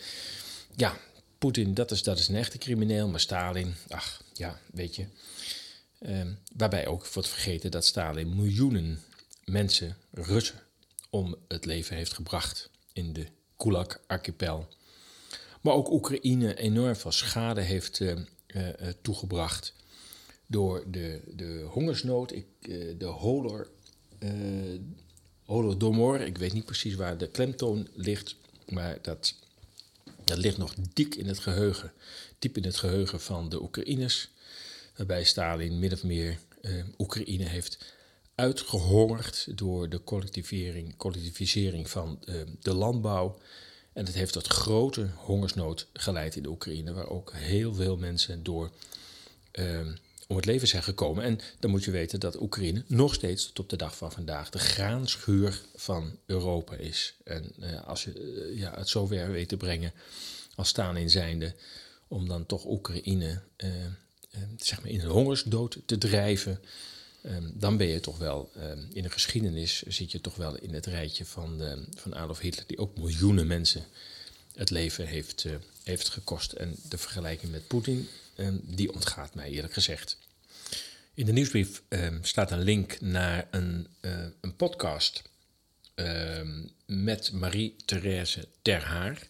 [0.76, 0.96] ja,
[1.38, 5.06] Poetin, dat is, dat is een echte crimineel, maar Stalin, ach ja, weet je.
[5.98, 6.20] Uh,
[6.56, 9.02] waarbij ook wordt vergeten dat Stalin miljoenen
[9.44, 10.60] mensen, Russen,
[11.10, 13.26] om het leven heeft gebracht in de
[13.58, 14.68] Gulag-archipel.
[15.64, 18.12] Maar ook Oekraïne enorm veel schade heeft uh,
[18.56, 18.68] uh,
[19.02, 19.74] toegebracht
[20.46, 22.46] door de, de hongersnood, ik,
[22.98, 23.68] de holor,
[25.44, 26.20] holodomor.
[26.20, 28.36] Ik weet niet precies waar de klemtoon ligt,
[28.68, 29.34] maar dat,
[30.24, 31.92] dat ligt nog dik in het geheugen,
[32.38, 34.28] diep in het geheugen van de Oekraïners.
[34.96, 36.38] Waarbij Stalin min of meer
[36.98, 37.94] Oekraïne heeft
[38.34, 42.18] uitgehongerd door de collectivering, collectivisering van
[42.60, 43.38] de landbouw.
[43.94, 48.42] En dat heeft tot grote hongersnood geleid in de Oekraïne, waar ook heel veel mensen
[48.42, 48.70] door
[49.52, 49.80] uh,
[50.28, 51.24] om het leven zijn gekomen.
[51.24, 54.50] En dan moet je weten dat Oekraïne nog steeds tot op de dag van vandaag
[54.50, 57.14] de graanschuur van Europa is.
[57.24, 59.92] En uh, als je ja, het zover weet te brengen
[60.54, 61.54] als staan in zijnde,
[62.08, 63.42] om dan toch Oekraïne
[64.56, 66.60] zeg maar in een hongersdood te drijven.
[67.26, 70.74] Um, dan ben je toch wel um, in de geschiedenis zit je toch wel in
[70.74, 73.84] het rijtje van, de, van Adolf Hitler, die ook miljoenen mensen
[74.54, 76.52] het leven heeft, uh, heeft gekost.
[76.52, 78.08] En de vergelijking met Poetin,
[78.62, 80.18] die ontgaat mij eerlijk gezegd.
[81.14, 81.82] In de nieuwsbrief
[82.20, 85.22] staat een link naar een, uh, een podcast
[86.86, 89.28] met Marie-Therese Terhaar,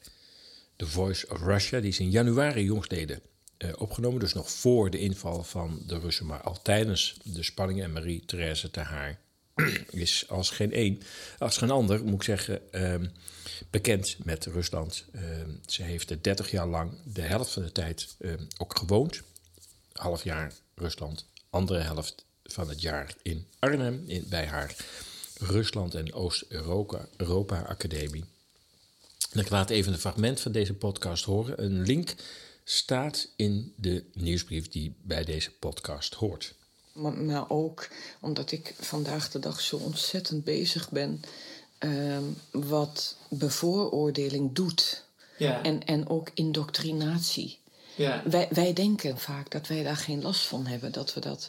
[0.76, 3.34] The Voice of Russia, die is in januari jongstleden uh,
[3.79, 4.20] opgenomen.
[4.20, 7.85] Dus nog voor de inval van de Russen, maar al tijdens de spanningen.
[7.85, 9.18] En Marie-Therese ter Haar
[9.90, 11.03] is als geen één,
[11.38, 12.94] als geen ander, moet ik zeggen, uh,
[13.70, 15.05] bekend met Rusland.
[15.12, 15.22] Uh,
[15.66, 19.22] ze heeft er 30 jaar lang de helft van de tijd ehm, ook gewoond.
[19.92, 24.77] Half jaar Rusland, andere helft van het jaar in Arnhem, in, bij haar
[25.38, 28.24] Rusland en Oost-Europa Europa Academie.
[29.31, 31.64] En ik laat even een fragment van deze podcast horen.
[31.64, 32.14] Een link
[32.64, 36.55] staat in de nieuwsbrief die bij deze podcast hoort.
[36.92, 37.88] Maar, ook
[38.20, 41.22] omdat ik vandaag de dag zo ontzettend bezig ben
[41.81, 42.18] uh,
[42.50, 45.05] wat bevooroordeling doet.
[45.38, 45.62] Ja.
[45.62, 47.59] En, en ook indoctrinatie.
[47.94, 48.22] Ja.
[48.24, 51.48] Wij, wij denken vaak dat wij daar geen last van hebben, dat we dat.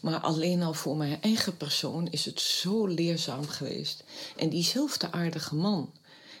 [0.00, 4.04] Maar alleen al voor mijn eigen persoon is het zo leerzaam geweest.
[4.36, 5.92] En diezelfde aardige man,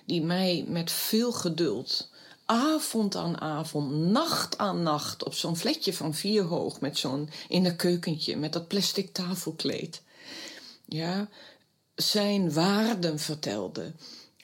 [0.04, 2.08] die mij met veel geduld
[2.46, 7.64] avond aan avond, nacht aan nacht op zo'n vletje van vier hoog met zo'n in
[7.64, 10.02] een keukentje met dat plastic tafelkleed.
[10.84, 11.28] Ja,
[11.94, 13.92] zijn waarden vertelde.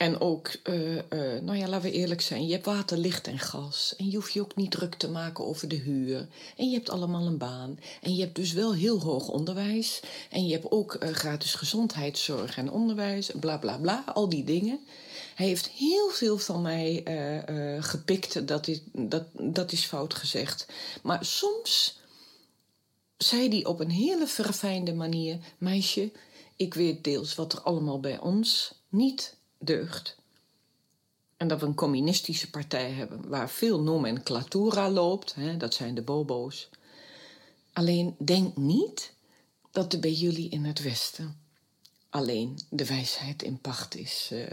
[0.02, 1.02] En ook, uh, uh,
[1.42, 2.46] nou ja, laten we eerlijk zijn.
[2.46, 3.94] Je hebt water, licht en gas.
[3.96, 6.28] En je hoeft je ook niet druk te maken over de huur.
[6.56, 7.78] En je hebt allemaal een baan.
[8.00, 10.00] En je hebt dus wel heel hoog onderwijs.
[10.30, 13.30] En je hebt ook uh, gratis gezondheidszorg en onderwijs.
[13.40, 14.80] Bla bla bla, al die dingen.
[15.34, 17.04] Hij heeft heel veel van mij
[17.80, 18.46] gepikt.
[18.48, 20.66] Dat is, dat, dat is fout gezegd.
[21.02, 22.00] Maar soms
[23.16, 26.12] zei hij op een hele verfijnde manier: Meisje,
[26.56, 30.16] ik weet deels wat er allemaal bij ons niet deugt.
[31.36, 36.02] En dat we een communistische partij hebben waar veel nomenclatura loopt, hè, dat zijn de
[36.02, 36.68] bobo's.
[37.72, 39.12] Alleen denk niet
[39.70, 41.40] dat er bij jullie in het Westen
[42.12, 44.28] alleen de wijsheid in pacht is.
[44.32, 44.46] Uh.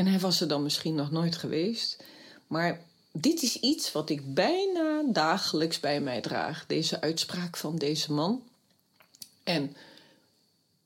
[0.00, 2.04] En hij was er dan misschien nog nooit geweest,
[2.46, 2.80] maar
[3.12, 8.42] dit is iets wat ik bijna dagelijks bij mij draag, deze uitspraak van deze man.
[9.42, 9.76] En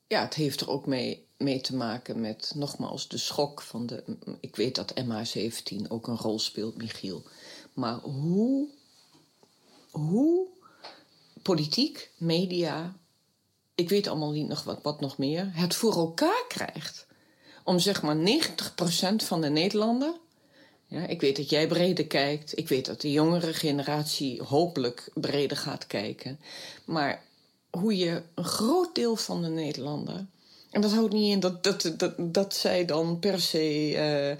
[0.07, 4.03] ja, het heeft er ook mee mee te maken met nogmaals de schok van de.
[4.39, 7.23] Ik weet dat MH17 ook een rol speelt, Michiel.
[7.73, 8.67] Maar hoe,
[9.91, 10.47] hoe
[11.41, 12.95] politiek, media,
[13.75, 17.04] ik weet allemaal niet nog wat, wat nog meer, het voor elkaar krijgt.
[17.65, 20.13] Om zeg maar 90% van de Nederlander.
[20.87, 22.57] Ja, ik weet dat jij breder kijkt.
[22.57, 26.39] Ik weet dat de jongere generatie hopelijk breder gaat kijken.
[26.85, 27.21] Maar
[27.69, 30.25] hoe je een groot deel van de Nederlander
[30.75, 34.37] en dat houdt niet in dat, dat, dat, dat zij dan per se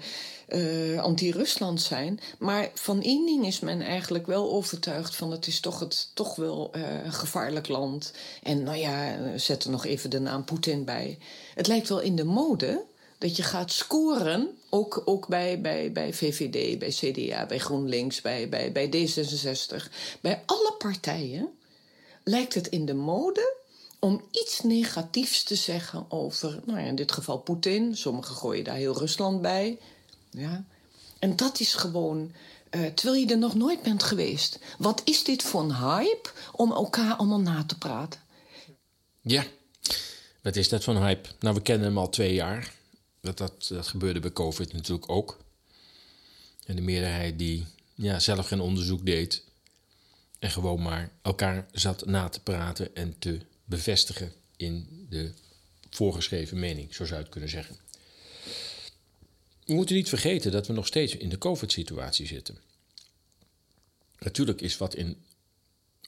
[0.48, 2.20] uh, anti-Rusland zijn.
[2.38, 6.36] Maar van één ding is men eigenlijk wel overtuigd van het is toch, het, toch
[6.36, 8.12] wel uh, een gevaarlijk land.
[8.42, 11.18] En nou ja, zet er nog even de naam Poetin bij.
[11.54, 12.84] Het lijkt wel in de mode
[13.18, 18.48] dat je gaat scoren, ook, ook bij, bij, bij VVD, bij CDA, bij GroenLinks, bij,
[18.48, 19.92] bij, bij D66.
[20.20, 21.48] Bij alle partijen
[22.24, 23.54] lijkt het in de mode
[23.98, 27.96] om iets negatiefs te zeggen over, nou ja, in dit geval Poetin.
[27.96, 29.78] Sommigen gooien daar heel Rusland bij.
[30.30, 30.64] Ja.
[31.18, 32.32] En dat is gewoon,
[32.70, 34.58] uh, terwijl je er nog nooit bent geweest.
[34.78, 38.20] Wat is dit voor een hype om elkaar allemaal na te praten?
[39.20, 39.44] Ja,
[40.42, 41.28] wat is dat voor een hype?
[41.40, 42.74] Nou, we kennen hem al twee jaar.
[43.34, 45.38] Dat, dat, gebeurde bij COVID natuurlijk ook.
[46.66, 49.44] En de meerderheid die ja, zelf geen onderzoek deed.
[50.38, 55.32] En gewoon maar elkaar zat na te praten en te bevestigen in de
[55.90, 57.76] voorgeschreven mening, zo zou je het kunnen zeggen.
[59.64, 62.58] We moeten niet vergeten dat we nog steeds in de COVID-situatie zitten.
[64.18, 65.24] Natuurlijk is wat in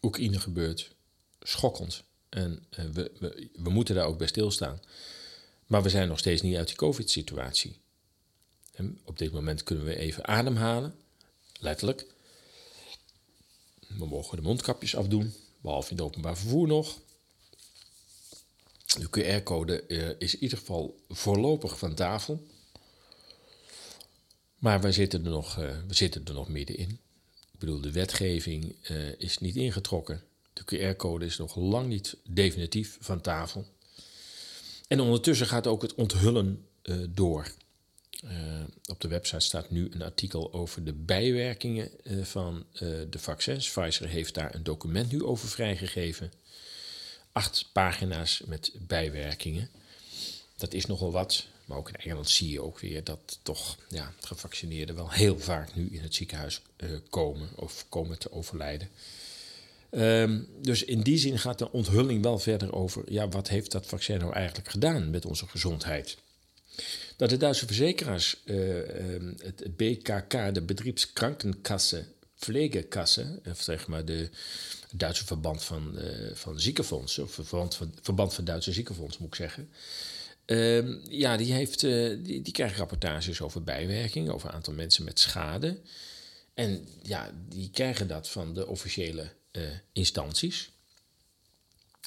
[0.02, 0.94] Oekraïne gebeurt
[1.40, 2.02] schokkend.
[2.28, 4.80] En eh, we, we, we moeten daar ook bij stilstaan.
[5.68, 7.80] Maar we zijn nog steeds niet uit die COVID-situatie.
[9.04, 10.94] Op dit moment kunnen we even ademhalen,
[11.60, 12.06] letterlijk.
[13.88, 16.98] We mogen de mondkapjes afdoen, behalve in het openbaar vervoer nog.
[18.98, 22.46] De QR-code uh, is in ieder geval voorlopig van tafel.
[24.58, 26.90] Maar we zitten er nog, uh, we zitten er nog middenin.
[27.52, 30.22] Ik bedoel, de wetgeving uh, is niet ingetrokken.
[30.52, 33.66] De QR-code is nog lang niet definitief van tafel.
[34.88, 36.66] En ondertussen gaat ook het onthullen
[37.08, 37.52] door.
[38.86, 41.90] op de website staat nu een artikel over de bijwerkingen
[42.22, 42.64] van
[43.10, 43.70] de vaccins.
[43.70, 46.32] Pfizer heeft daar een document nu over vrijgegeven
[47.32, 49.70] acht pagina's met bijwerkingen.
[50.56, 51.46] Dat is nogal wat.
[51.64, 55.74] Maar ook in Engeland zie je ook weer dat toch ja, gevaccineerden wel heel vaak
[55.74, 56.60] nu in het ziekenhuis
[57.10, 58.88] komen of komen te overlijden.
[59.90, 63.86] Um, dus in die zin gaat de onthulling wel verder over, ja, wat heeft dat
[63.86, 66.16] vaccin nou eigenlijk gedaan met onze gezondheid?
[67.16, 68.84] Dat de Duitse verzekeraars, uh, uh,
[69.42, 72.04] het BKK, de Betriebskrankenkasse,
[72.38, 74.30] Pflegekasse, of zeg maar de
[74.92, 79.34] Duitse verband van, uh, van ziekenfondsen, of verband van, verband van Duitse ziekenfonds moet ik
[79.34, 79.70] zeggen.
[80.46, 85.20] Uh, ja, die, heeft, uh, die, die krijgt rapportages over bijwerking, over aantal mensen met
[85.20, 85.78] schade.
[86.54, 89.30] En ja, die krijgen dat van de officiële
[89.92, 90.70] instanties.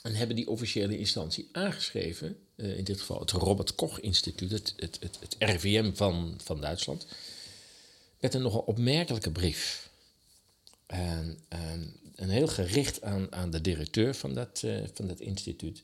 [0.04, 4.98] En hebben die officiële instantie aangeschreven, in dit geval het Robert Koch Instituut, het, het,
[5.00, 7.06] het, het RVM van, van Duitsland,
[8.20, 9.90] met een nogal opmerkelijke brief.
[10.86, 11.40] En,
[12.16, 15.84] en heel gericht aan, aan de directeur van dat, uh, van dat instituut.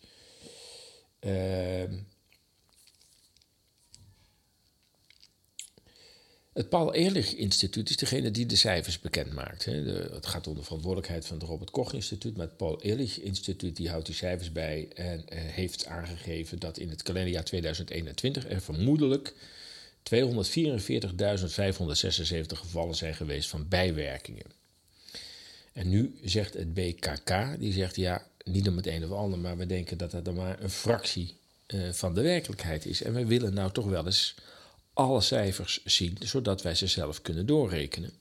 [1.19, 1.83] Uh,
[6.57, 9.65] het Paul Ehrlich Instituut is degene die de cijfers bekend maakt.
[9.65, 9.73] Hè.
[10.13, 13.75] Het gaat om de verantwoordelijkheid van het Robert Koch Instituut, maar het Paul Ehrlich Instituut
[13.75, 18.61] die houdt die cijfers bij en uh, heeft aangegeven dat in het kalenderjaar 2021 er
[18.61, 19.39] vermoedelijk 244.576
[22.47, 24.45] gevallen zijn geweest van bijwerkingen.
[25.73, 29.57] En nu zegt het BKK, die zegt ja, niet om het een of ander, maar
[29.57, 31.35] we denken dat dat dan maar een fractie
[31.67, 33.03] uh, van de werkelijkheid is.
[33.03, 34.35] En we willen nou toch wel eens
[34.97, 38.13] alle cijfers zien, zodat wij ze zelf kunnen doorrekenen.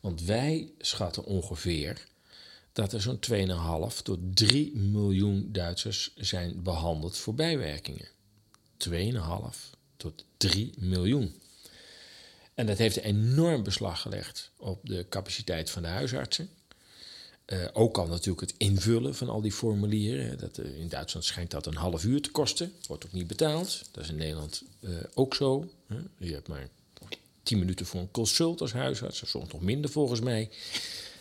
[0.00, 2.06] Want wij schatten ongeveer
[2.72, 3.18] dat er zo'n
[3.90, 8.08] 2,5 tot 3 miljoen Duitsers zijn behandeld voor bijwerkingen.
[8.88, 8.90] 2,5
[9.96, 11.34] tot 3 miljoen.
[12.54, 16.48] En dat heeft enorm beslag gelegd op de capaciteit van de huisartsen.
[17.52, 20.38] Uh, ook al natuurlijk het invullen van al die formulieren.
[20.38, 22.72] Dat, uh, in Duitsland schijnt dat een half uur te kosten.
[22.86, 23.82] Wordt ook niet betaald.
[23.92, 25.68] Dat is in Nederland uh, ook zo.
[26.18, 26.68] Je hebt maar
[27.42, 29.22] tien minuten voor een consult als huisarts.
[29.24, 30.50] Soms nog minder volgens mij.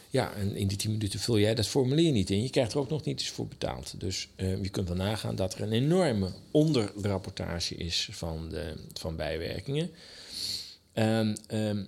[0.10, 2.44] Ja, en in die tien minuten vul jij dat formulier niet in.
[2.44, 4.00] Je krijgt er ook nog niet eens voor betaald.
[4.00, 9.92] Dus je kunt wel nagaan dat er een enorme onderrapportage is van, de, van bijwerkingen.
[10.98, 11.36] Um,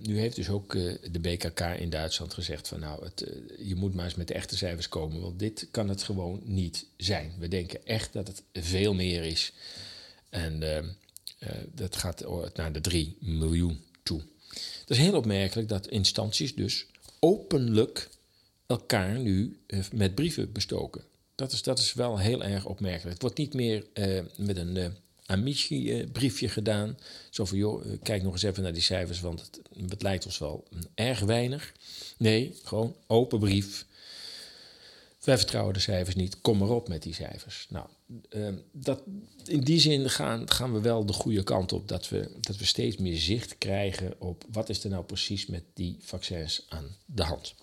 [0.02, 3.76] nu heeft dus ook uh, de BKK in Duitsland gezegd van nou, het, uh, je
[3.76, 7.34] moet maar eens met de echte cijfers komen, want dit kan het gewoon niet zijn.
[7.40, 9.54] We denken echt dat het veel meer is.
[10.30, 14.22] En uh, dat gaat naar de 3 miljoen toe.
[14.80, 16.86] Het is heel opmerkelijk dat instanties dus
[17.20, 18.10] openlijk
[18.66, 19.60] elkaar nu
[19.92, 21.04] met brieven bestoken.
[21.36, 23.12] Dat is, dat is wel heel erg opmerkelijk.
[23.12, 23.86] Het wordt niet meer
[24.38, 24.96] met een
[25.28, 26.98] Amici-briefje gedaan.
[27.30, 30.38] Zo joh, eh, kijk nog eens even naar die cijfers, want het, het lijkt ons
[30.38, 31.74] wel erg weinig.
[32.18, 33.86] Nee, gewoon open brief.
[35.24, 37.68] Wij vertrouwen de cijfers niet, kom maar op met die cijfers.
[37.70, 37.88] Nou,
[38.30, 39.02] uh, dat,
[39.46, 42.66] in die zin gaan, gaan we wel de goede kant op, dat we, dat we
[42.66, 47.24] steeds meer zicht krijgen op wat is er nou precies met die vaccins aan de
[47.24, 47.54] hand.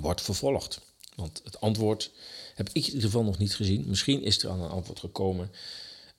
[0.00, 0.80] Wordt vervolgd.
[1.14, 2.10] Want het antwoord
[2.54, 3.84] heb ik in ieder geval nog niet gezien.
[3.86, 5.50] Misschien is er al een antwoord gekomen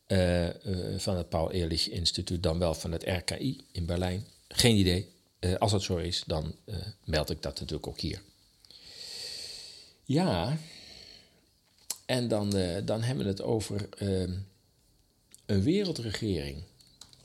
[0.08, 0.52] uh, uh,
[0.98, 4.26] van het Paul Ehrlich Instituut, dan wel van het RKI in Berlijn.
[4.48, 5.10] Geen idee.
[5.40, 6.56] Uh, als dat zo is, dan
[7.04, 8.22] meld ik dat natuurlijk ook hier.
[10.04, 10.58] Ja,
[12.06, 12.50] en dan,
[12.86, 14.34] dan hebben we het over ehm,
[15.46, 16.64] een wereldregering.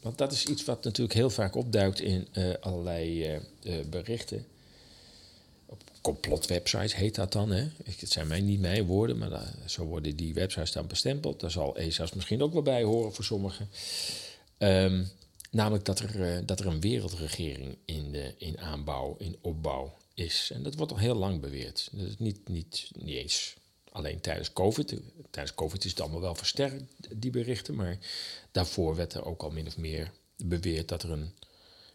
[0.01, 2.29] Want dat is iets wat natuurlijk heel vaak opduikt in
[2.61, 3.41] allerlei
[3.91, 4.47] berichten
[6.03, 7.51] complotwebsites heet dat dan.
[7.51, 7.69] Hè?
[7.85, 11.41] Het zijn mij niet mijn woorden, maar zo worden die websites dan bestempeld.
[11.41, 13.69] Daar zal ESA's misschien ook wel bij horen voor sommigen.
[14.59, 15.09] Um,
[15.51, 20.51] namelijk dat er, uh, dat er een wereldregering in, de, in aanbouw, in opbouw is.
[20.55, 21.89] En dat wordt al heel lang beweerd.
[21.93, 23.57] Dat is niet, niet, niet eens
[23.93, 24.95] alleen tijdens COVID.
[25.31, 27.75] Tijdens COVID is het allemaal wel versterkt, die berichten.
[27.75, 27.99] Maar
[28.51, 31.33] daarvoor werd er ook al min of meer beweerd dat er een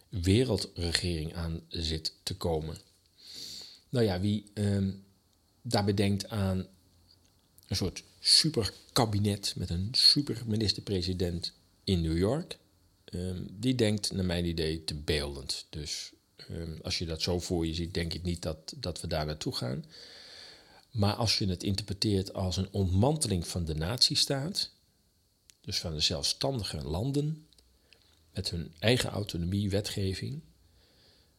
[0.09, 2.77] wereldregering aan zit te komen.
[3.97, 5.03] Nou ja, wie um,
[5.61, 6.67] daarbij denkt aan
[7.67, 12.57] een soort superkabinet met een super minister-president in New York,
[13.13, 15.65] um, die denkt naar mijn idee te beeldend.
[15.69, 16.11] Dus
[16.51, 19.25] um, als je dat zo voor je ziet, denk ik niet dat, dat we daar
[19.25, 19.85] naartoe gaan.
[20.91, 24.71] Maar als je het interpreteert als een ontmanteling van de natiestaat,
[25.61, 27.47] dus van de zelfstandige landen,
[28.33, 30.41] met hun eigen autonomie, wetgeving,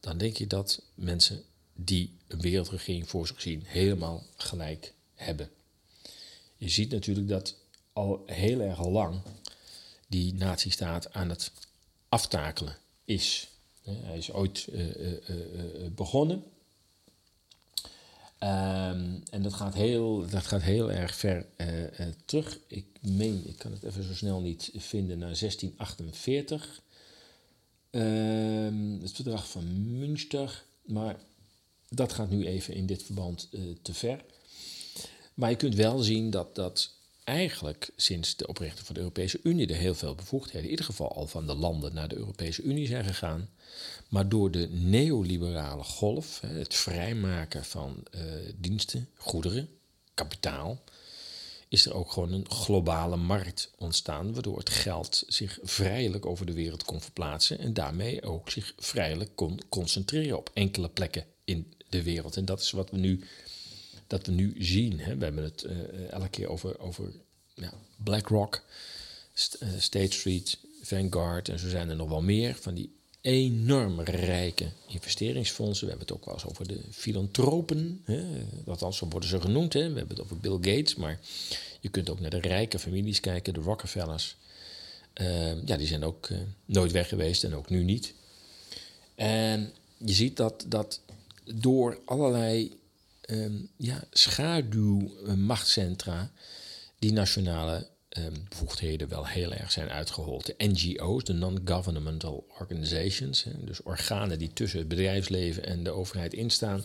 [0.00, 1.44] dan denk je dat mensen
[1.80, 5.50] die een wereldregering voor zich zien helemaal gelijk hebben.
[6.56, 7.54] Je ziet natuurlijk dat
[7.92, 9.20] al heel erg lang
[10.06, 11.52] die nazistaat aan het
[12.08, 13.48] aftakelen is.
[13.82, 16.44] Hij is ooit uh, uh, uh, begonnen.
[18.40, 21.46] Um, en dat gaat heel, dat gaat heel erg ver
[22.24, 22.58] terug.
[22.66, 26.80] Ik meen, ik kan het even zo snel niet vinden, naar 1648.
[27.90, 30.64] Um, het verdrag van Münster.
[30.82, 31.16] Maar
[31.88, 34.24] dat gaat nu even in dit verband uh, te ver.
[35.34, 39.68] Maar je kunt wel zien dat dat eigenlijk sinds de oprichting van de Europese Unie
[39.68, 42.86] er heel veel bevoegdheden, in ieder geval al van de landen naar de Europese Unie
[42.86, 43.48] zijn gegaan.
[44.08, 48.22] Maar door de neoliberale golf, het vrijmaken van uh,
[48.56, 49.68] diensten, goederen,
[50.14, 50.82] kapitaal,
[51.68, 56.52] is er ook gewoon een globale markt ontstaan, waardoor het geld zich vrijelijk over de
[56.52, 62.02] wereld kon verplaatsen en daarmee ook zich vrijelijk kon concentreren op enkele plekken in de
[62.02, 62.36] wereld.
[62.36, 63.20] En dat is wat we nu,
[64.06, 65.00] dat we nu zien.
[65.00, 65.16] Hè.
[65.16, 67.12] We hebben het uh, elke keer over, over
[67.54, 68.62] ja, BlackRock,
[69.62, 74.70] uh, State Street, Vanguard en zo zijn er nog wel meer van die enorm rijke
[74.86, 75.84] investeringsfondsen.
[75.84, 78.24] We hebben het ook wel eens over de filantropen, hè.
[78.66, 79.72] althans zo worden ze genoemd.
[79.72, 79.92] Hè.
[79.92, 81.20] We hebben het over Bill Gates, maar
[81.80, 84.36] je kunt ook naar de rijke families kijken, de Rockefellers.
[85.20, 86.28] Uh, ja, die zijn ook
[86.64, 88.14] nooit weg geweest en ook nu niet.
[89.14, 91.00] En je ziet dat, dat
[91.54, 92.78] door allerlei
[93.30, 96.30] um, ja, schaduwmachtscentra
[96.98, 97.86] die nationale
[98.18, 100.46] um, bevoegdheden wel heel erg zijn uitgehold.
[100.46, 106.34] De NGO's, de Non-Governmental Organizations, hè, dus organen die tussen het bedrijfsleven en de overheid
[106.34, 106.84] instaan.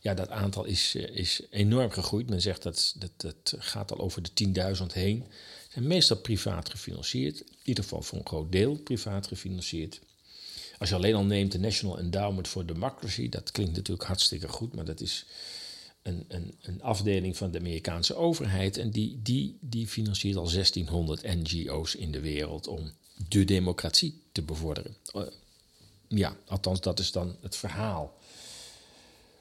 [0.00, 2.30] Ja, dat aantal is, eh, is enorm gegroeid.
[2.30, 5.24] Men zegt dat dat, gaat al over de 10.000 heen.
[5.72, 7.40] Zijn meestal privaat gefinancierd.
[7.40, 10.00] In ieder geval voor een groot deel privaat gefinancierd.
[10.78, 14.74] Als je alleen al neemt de National Endowment for Democracy, dat klinkt natuurlijk hartstikke goed,
[14.74, 15.26] maar dat is
[16.02, 18.78] een, een, een afdeling van de Amerikaanse overheid.
[18.78, 22.92] En die, die, die financiert al 1600 NGO's in de wereld om
[23.28, 24.96] de democratie te bevorderen.
[25.14, 25.22] Uh,
[26.08, 28.14] ja, althans, dat is dan het verhaal.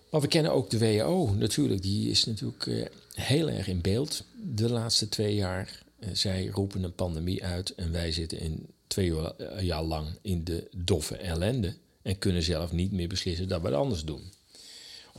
[0.10, 1.82] Maar we kennen ook de WHO natuurlijk.
[1.82, 5.84] Die is natuurlijk uh, heel erg in beeld de laatste twee jaar.
[6.00, 8.66] Uh, zij roepen een pandemie uit en wij zitten in
[8.96, 11.76] twee jaar lang in de doffe ellende.
[12.02, 14.32] En kunnen zelf niet meer beslissen dat we het anders doen.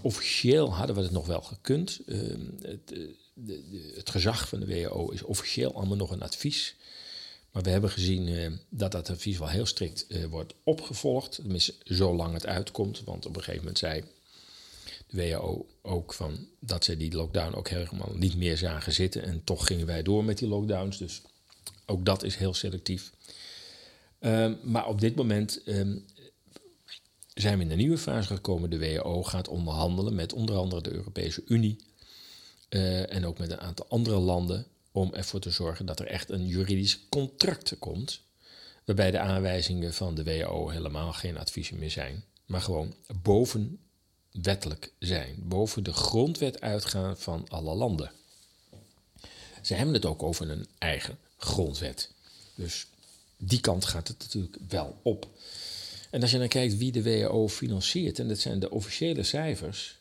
[0.02, 2.00] Officieel hadden we het nog wel gekund.
[2.06, 2.18] Uh,
[2.62, 6.74] het, de, de, het, gezag van de WHO is officieel allemaal nog een advies.
[7.50, 11.34] Maar we hebben gezien uh, dat dat advies wel heel strikt uh, wordt opgevolgd.
[11.34, 13.02] Tenminste, zolang het uitkomt.
[13.04, 14.04] Want op een gegeven moment zei
[15.06, 19.22] de WHO ook van dat ze die lockdown ook helemaal niet meer zagen zitten.
[19.22, 20.98] En toch gingen wij door met die lockdowns.
[20.98, 21.22] Dus
[21.86, 23.10] ook dat is heel selectief.
[24.26, 26.04] Um, maar op dit moment um,
[27.34, 28.70] zijn we in de nieuwe fase gekomen.
[28.70, 31.76] De WHO gaat onderhandelen met onder andere de Europese Unie
[32.70, 36.30] uh, en ook met een aantal andere landen om ervoor te zorgen dat er echt
[36.30, 38.20] een juridisch contract komt,
[38.84, 43.78] waarbij de aanwijzingen van de WHO helemaal geen adviezen meer zijn, maar gewoon boven
[44.30, 48.10] wettelijk zijn, boven de grondwet uitgaan van alle landen.
[49.62, 52.10] Ze hebben het ook over een eigen grondwet.
[52.54, 52.86] Dus
[53.36, 55.28] die kant gaat het natuurlijk wel op.
[56.10, 59.98] En als je dan kijkt wie de WHO financiert, en dat zijn de officiële cijfers,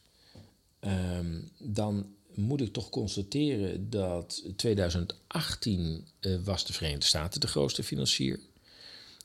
[0.80, 7.84] um, dan moet ik toch constateren dat 2018 uh, was de Verenigde Staten de grootste
[7.84, 8.40] financier.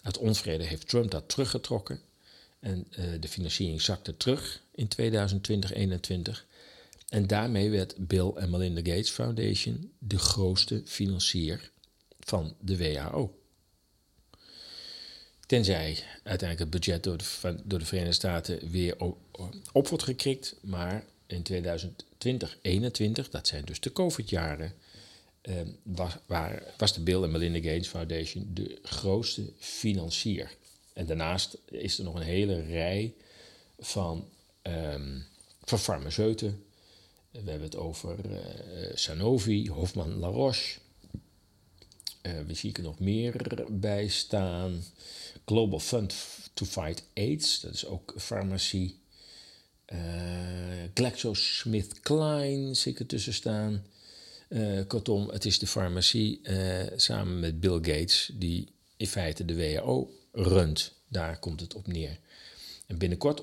[0.03, 2.01] Uit onvrede heeft Trump dat teruggetrokken.
[2.61, 6.49] En uh, de financiering zakte terug in 2020-2021.
[7.09, 11.71] En daarmee werd Bill en Melinda Gates Foundation de grootste financier
[12.21, 13.40] van de WHO.
[15.51, 17.19] Tenzij uiteindelijk het budget door
[17.79, 19.19] de, Verenigde Staten weer op,
[19.73, 20.57] op wordt gekrikt.
[20.61, 24.75] Maar in 2020, 2021, dat zijn dus de COVID-jaren,
[25.41, 30.57] eh, was, waar, was de Bill en Melinda Gates Foundation de grootste financier.
[30.93, 33.15] En daarnaast is er nog een hele rij
[33.79, 34.29] van,
[34.63, 35.27] um,
[35.65, 36.65] van farmaceuten.
[37.31, 38.39] We hebben het over uh,
[38.95, 40.79] Sanofi, Hofman La Roche.
[42.23, 44.83] Uh, we zien er nog meer bij staan.
[45.45, 46.15] Global Fund
[46.55, 48.99] to Fight AIDS, dat is ook farmacie.
[49.93, 49.99] Uh,
[50.95, 53.85] GlaxoSmithKline zie ik er tussen staan.
[54.49, 56.41] Uh, kortom, het is de farmacie
[56.97, 60.93] samen met Bill Gates die in feite de WHO runt.
[61.09, 62.19] Daar komt het op neer.
[62.87, 63.43] En binnenkort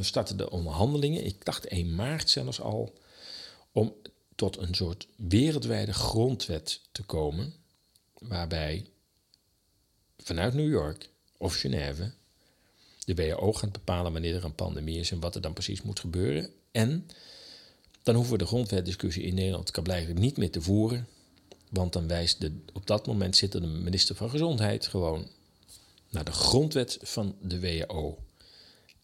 [0.00, 2.98] starten de onderhandelingen, ik dacht 1 maart zelfs al,
[3.72, 3.94] om
[4.34, 7.54] tot een soort wereldwijde grondwet te komen,
[8.22, 8.86] waarbij
[10.18, 12.12] vanuit New York of Genève
[13.04, 16.00] de WHO gaat bepalen wanneer er een pandemie is en wat er dan precies moet
[16.00, 16.50] gebeuren.
[16.70, 17.06] En
[18.02, 21.06] dan hoeven we de grondwetdiscussie in Nederland blijkbaar niet meer te voeren.
[21.68, 25.28] Want dan wijst de, op dat moment zit de minister van Gezondheid gewoon
[26.10, 28.18] naar de grondwet van de WHO.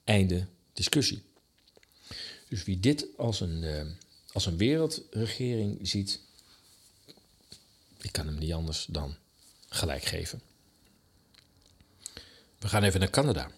[0.05, 1.23] Einde discussie.
[2.49, 3.83] Dus wie dit als een, uh,
[4.33, 6.21] als een wereldregering ziet,
[8.01, 9.16] ik kan hem niet anders dan
[9.68, 10.42] gelijk geven.
[12.59, 13.51] We gaan even naar Canada.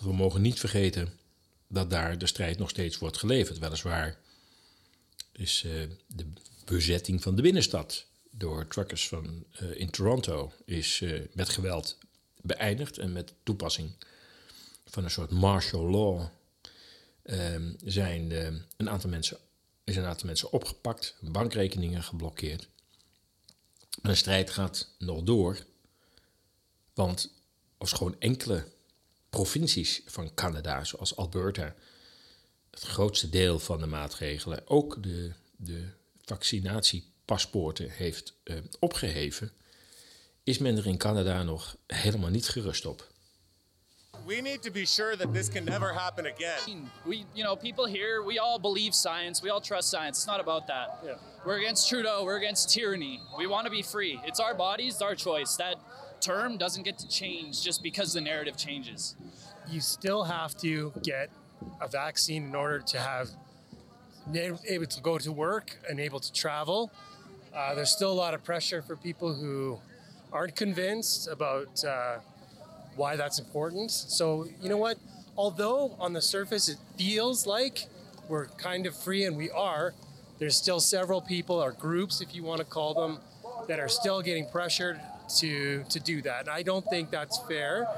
[0.00, 1.18] We mogen niet vergeten
[1.66, 3.58] dat daar de strijd nog steeds wordt geleverd.
[3.58, 4.18] Weliswaar
[5.32, 6.26] is uh, de
[6.64, 11.98] bezetting van de binnenstad door truckers van, uh, in Toronto is uh, met geweld
[12.40, 13.92] beëindigd en met toepassing
[14.86, 16.26] van een soort martial law
[17.22, 18.30] ehm, zijn,
[18.76, 19.38] een aantal mensen,
[19.84, 22.68] is een aantal mensen opgepakt, bankrekeningen geblokkeerd.
[24.02, 25.66] De strijd gaat nog door
[26.94, 27.32] want
[27.78, 28.64] als gewoon enkele
[29.30, 31.74] provincies van Canada, zoals Alberta,
[32.70, 35.88] het grootste deel van de maatregelen, ook de, de
[36.24, 39.52] vaccinatiepaspoorten heeft uh, opgeheven,
[40.42, 43.11] is men er in Canada nog helemaal niet gerust op.
[44.26, 46.88] We need to be sure that this can never happen again.
[47.04, 49.42] We, you know, people here, we all believe science.
[49.42, 50.18] We all trust science.
[50.18, 50.98] It's not about that.
[51.04, 51.14] Yeah.
[51.44, 52.22] We're against Trudeau.
[52.24, 53.20] We're against tyranny.
[53.36, 54.20] We want to be free.
[54.24, 55.56] It's our bodies, it's our choice.
[55.56, 55.76] That
[56.20, 59.16] term doesn't get to change just because the narrative changes.
[59.68, 61.30] You still have to get
[61.80, 63.30] a vaccine in order to have
[64.34, 66.92] able to go to work and able to travel.
[67.54, 69.78] Uh, there's still a lot of pressure for people who
[70.32, 72.18] aren't convinced about uh,
[72.96, 73.90] why that's important.
[73.90, 74.98] So, you know what?
[75.36, 77.86] Although on the surface it feels like
[78.28, 79.94] we're kind of free and we are,
[80.38, 83.18] there's still several people or groups, if you want to call them,
[83.68, 85.00] that are still getting pressured
[85.38, 86.48] to, to do that.
[86.48, 87.88] And I don't think that's fair.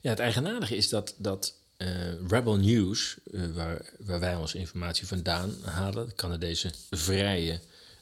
[0.00, 1.88] Ja, het eigenaardige is dat, dat uh,
[2.28, 7.60] Rebel News, uh, waar, waar wij onze informatie vandaan halen, het Canadese vrije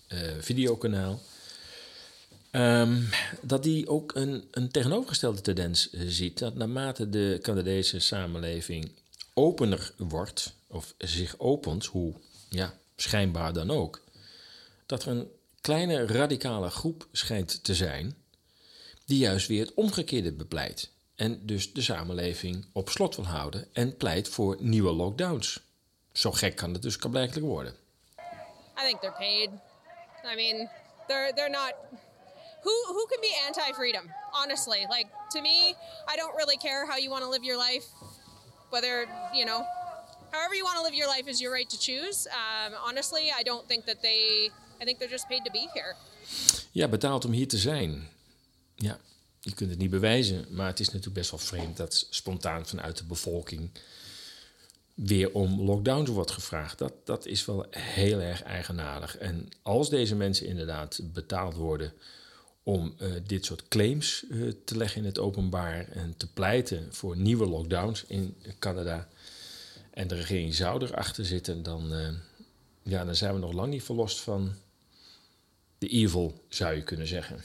[0.09, 1.21] uh, videokanaal,
[2.53, 3.09] um,
[3.43, 6.39] dat die ook een, een tegenovergestelde tendens ziet.
[6.39, 8.93] Dat naarmate de Canadese samenleving
[9.35, 12.15] opener wordt, of zich opent, hoe
[12.49, 14.03] ja, schijnbaar dan ook,
[14.87, 15.29] dat er een
[15.61, 18.17] kleine radicale groep schijnt te zijn
[19.05, 20.91] die juist weer het omgekeerde bepleit.
[21.15, 25.61] En dus de samenleving op slot wil houden en pleit voor nieuwe lockdowns.
[26.13, 27.75] Zo gek kan het dus blijkbaar worden.
[28.79, 29.51] I think they're paid.
[30.25, 30.69] I mean,
[31.07, 31.75] they're not
[32.65, 34.11] who who can be anti-freedom?
[34.33, 35.75] Honestly, like to me,
[36.13, 37.87] I don't really care how you want to live your life.
[38.71, 39.65] Whether, you know,
[40.31, 42.27] however you want to live your life is your right to choose.
[42.27, 44.51] Um, honestly, I don't think that they
[44.81, 45.95] I think they're just paid to be here.
[46.73, 48.09] Ja, betaald om hier te zijn.
[48.75, 48.99] Ja,
[49.41, 52.97] je kunt het niet bewijzen, maar het is natuurlijk best wel vreemd dat spontaan vanuit
[52.97, 53.71] de bevolking
[54.95, 56.79] weer om lockdowns wordt gevraagd.
[56.79, 59.17] Dat, dat is wel heel erg eigenaardig.
[59.19, 61.93] En als deze mensen inderdaad betaald worden
[62.69, 67.17] om uh, dit soort claims uh, te leggen in het openbaar en te pleiten voor
[67.17, 69.09] nieuwe lockdowns in Canada
[69.91, 72.09] en de regering zou erachter zitten, dan, uh,
[72.83, 74.53] ja, dan zijn we nog lang niet verlost van
[75.79, 77.41] de evil, zou je kunnen zeggen.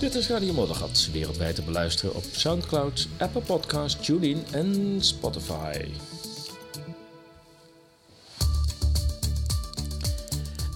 [0.00, 5.86] Dit is Radio Moddergat, wereldwijd te beluisteren op Soundcloud, Apple Podcasts, TuneIn en Spotify.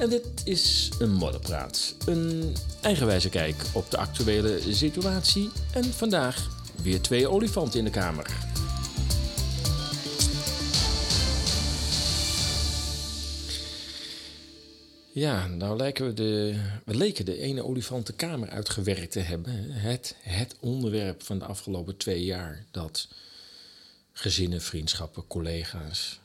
[0.03, 6.49] En dit is een modderpraat, een eigenwijze kijk op de actuele situatie en vandaag
[6.83, 8.27] weer twee olifanten in de kamer.
[15.13, 19.71] Ja, nou lijken we de, we leken de ene olifant de kamer uitgewerkt te hebben.
[19.71, 23.09] Het, het onderwerp van de afgelopen twee jaar dat
[24.13, 26.21] gezinnen, vriendschappen, collega's,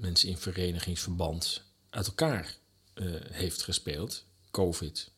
[0.00, 2.56] mensen in verenigingsverband uit elkaar
[3.00, 4.24] uh, heeft gespeeld.
[4.50, 5.10] Covid,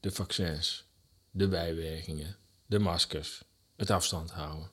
[0.00, 0.84] de vaccins,
[1.30, 3.42] de bijwerkingen, de maskers,
[3.76, 4.70] het afstand houden,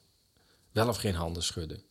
[0.72, 1.82] wel of geen handen schudden.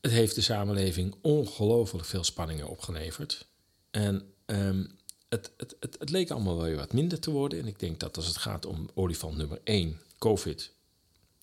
[0.00, 3.46] Het heeft de samenleving ongelooflijk veel spanningen opgeleverd.
[3.90, 4.98] En Um,
[5.28, 7.58] het, het, het, leek allemaal wel wat minder te worden.
[7.58, 10.72] En ik denk dat als het gaat om olifant nummer 1, COVID,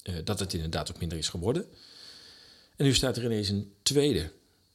[0.04, 1.66] uh, dat het inderdaad ook minder is geworden.
[2.76, 4.32] En nu staat er ineens een tweede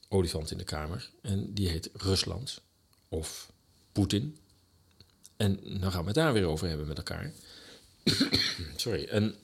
[0.09, 1.09] olifant in de kamer.
[1.21, 2.61] En die heet Rusland
[3.11, 3.51] of
[3.91, 4.37] Poetin.
[5.37, 7.31] En dan gaan we het daar weer over hebben met elkaar.
[8.75, 9.03] Sorry.
[9.03, 9.35] En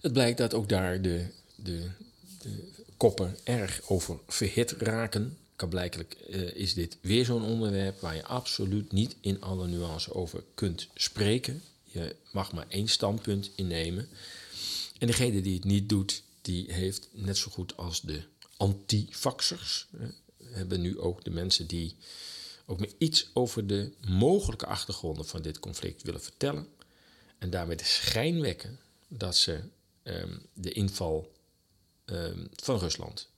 [0.00, 1.90] het blijkt dat ook daar de, de,
[2.42, 8.24] de koppen erg over verhit raken blijkelijk uh, is dit weer zo'n onderwerp waar je
[8.24, 11.62] absoluut niet in alle nuances over kunt spreken.
[11.84, 14.08] Je mag maar één standpunt innemen.
[14.98, 18.22] En degene die het niet doet, die heeft net zo goed als de
[18.56, 19.86] antifaxers.
[20.56, 21.96] Hebben nu ook de mensen die
[22.66, 26.68] ook maar iets over de mogelijke achtergronden van dit conflict willen vertellen.
[27.38, 28.78] En daarmee de schijn wekken
[29.08, 29.60] dat ze
[30.02, 31.32] um, de inval
[32.06, 33.28] um, van Rusland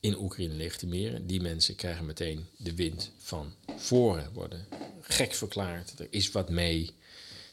[0.00, 1.26] in Oekraïne legitimeren.
[1.26, 4.66] Die mensen krijgen meteen de wind van voren, worden
[5.00, 5.98] gek verklaard.
[5.98, 6.84] Er is wat mee.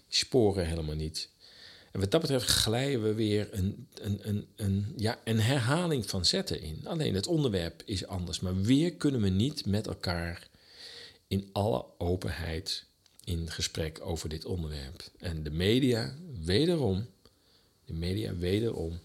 [0.08, 1.30] Die sporen helemaal niet.
[1.92, 6.26] En wat dat betreft glijden we weer een, een, een, een, ja, een herhaling van
[6.26, 6.82] zetten in.
[6.84, 8.40] Alleen het onderwerp is anders.
[8.40, 10.48] Maar weer kunnen we niet met elkaar
[11.28, 12.86] in alle openheid
[13.24, 15.10] in gesprek over dit onderwerp.
[15.18, 17.08] En de media, wederom,
[17.86, 19.00] de media, wederom,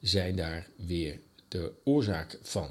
[0.00, 2.68] zijn daar weer de oorzaak van.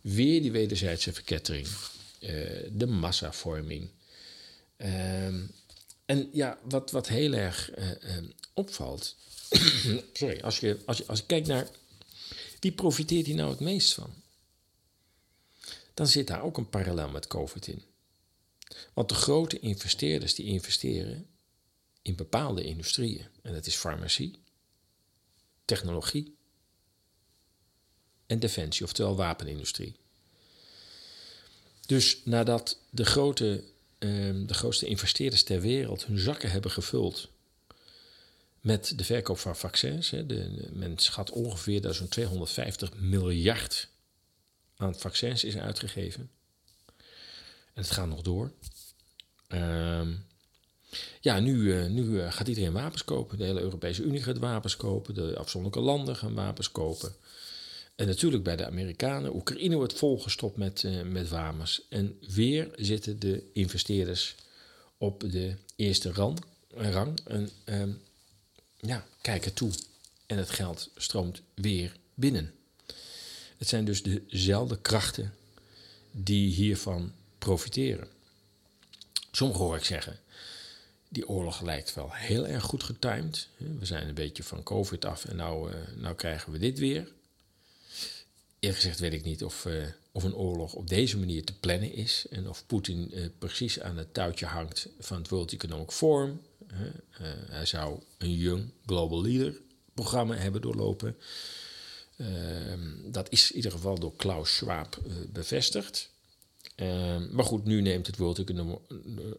[0.00, 2.30] Weer die wederzijdse verkettering, uh,
[2.72, 3.88] de massavorming.
[4.76, 5.34] Uh,
[6.08, 9.16] en ja, wat, wat heel erg uh, opvalt.
[10.12, 11.68] sorry, als je, als, je, als kijkt naar
[12.60, 14.14] wie profiteert hier nou het meest van?
[15.94, 17.82] Dan zit daar ook een parallel met COVID in.
[18.92, 21.26] Want de grote investeerders die investeren
[22.02, 24.38] in bepaalde industrieën, en dat is farmacie,
[25.64, 26.36] technologie,
[28.26, 29.96] en defensie, oftewel wapenindustrie.
[31.86, 33.64] Dus nadat de, grote,
[33.98, 37.28] uh, de grootste investeerders ter wereld hun zakken hebben gevuld
[38.60, 43.88] met de verkoop van vaccins, hè, de, men schat ongeveer dat zo'n 250 miljard
[44.76, 46.30] aan vaccins is uitgegeven.
[47.74, 48.52] En het gaat nog door.
[49.48, 50.08] Uh,
[51.20, 53.38] ja, nu, uh, nu uh, gaat iedereen wapens kopen.
[53.38, 55.14] De hele Europese Unie gaat wapens kopen.
[55.14, 57.12] De afzonderlijke landen gaan wapens kopen.
[57.98, 59.34] En natuurlijk bij de Amerikanen.
[59.34, 61.82] Oekraïne wordt volgestopt met, uh, met wapens.
[61.88, 64.34] En weer zitten de investeerders
[64.98, 66.38] op de eerste rang.
[66.74, 67.94] rang en uh,
[68.76, 69.70] ja, kijken toe.
[70.26, 72.54] En het geld stroomt weer binnen.
[73.56, 75.34] Het zijn dus dezelfde krachten
[76.10, 78.08] die hiervan profiteren.
[79.30, 80.18] Sommigen hoor ik zeggen,
[81.08, 83.48] die oorlog lijkt wel heel erg goed getimed.
[83.56, 87.16] We zijn een beetje van COVID af en nou, uh, nou krijgen we dit weer.
[88.60, 91.92] Eerlijk gezegd weet ik niet of, uh, of een oorlog op deze manier te plannen
[91.92, 92.26] is.
[92.30, 96.40] En of Poetin uh, precies aan het touwtje hangt van het World Economic Forum.
[97.50, 99.60] hij zou een Young Global Leader
[99.94, 101.16] programma hebben doorlopen.
[102.16, 104.98] Ehm, dat is in ieder geval door Klaus Schwab
[105.32, 106.10] bevestigd.
[106.76, 108.78] Uh, maar goed, nu neemt het World Economic,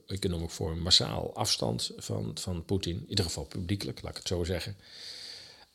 [0.07, 2.95] Economic Forum massaal afstand van, van Poetin.
[2.95, 4.75] In ieder geval publiekelijk, laat ik het zo zeggen.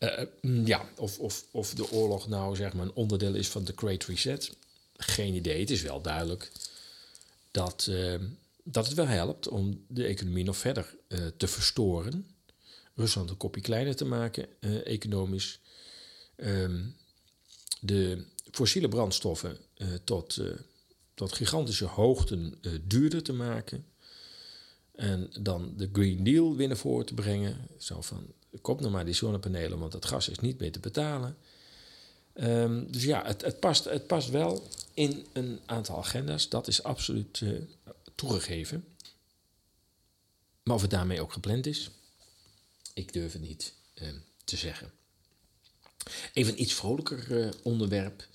[0.04, 3.72] Uh, ja, of, of, of de oorlog nou zeg maar een onderdeel is van de
[3.76, 4.56] Great Reset.
[4.96, 5.60] Geen idee.
[5.60, 6.52] Het is wel duidelijk
[7.50, 8.14] dat, uh,
[8.62, 12.26] dat het wel helpt om de economie nog verder uh, te verstoren.
[12.94, 14.46] Rusland een kopje kleiner te maken,
[14.84, 15.60] economisch.
[16.36, 16.96] Um,
[17.80, 19.58] de fossiele brandstoffen
[20.04, 20.40] tot
[21.14, 23.86] tot gigantische hoogten duurder te maken.
[24.94, 27.68] En dan de Green Deal weer naar voren te brengen.
[27.78, 28.26] Zo van,
[28.60, 31.36] koop nou maar die zonnepanelen, want dat gas is niet meer te betalen.
[32.34, 36.48] Um, dus ja, het, het, past, het past wel in een aantal agenda's.
[36.48, 37.60] Dat is absoluut uh,
[38.14, 38.84] toegegeven.
[40.62, 41.90] Maar of het daarmee ook gepland is,
[42.94, 44.08] ik durf het niet uh,
[44.44, 44.92] te zeggen.
[46.32, 48.28] Even een iets vrolijker uh, onderwerp.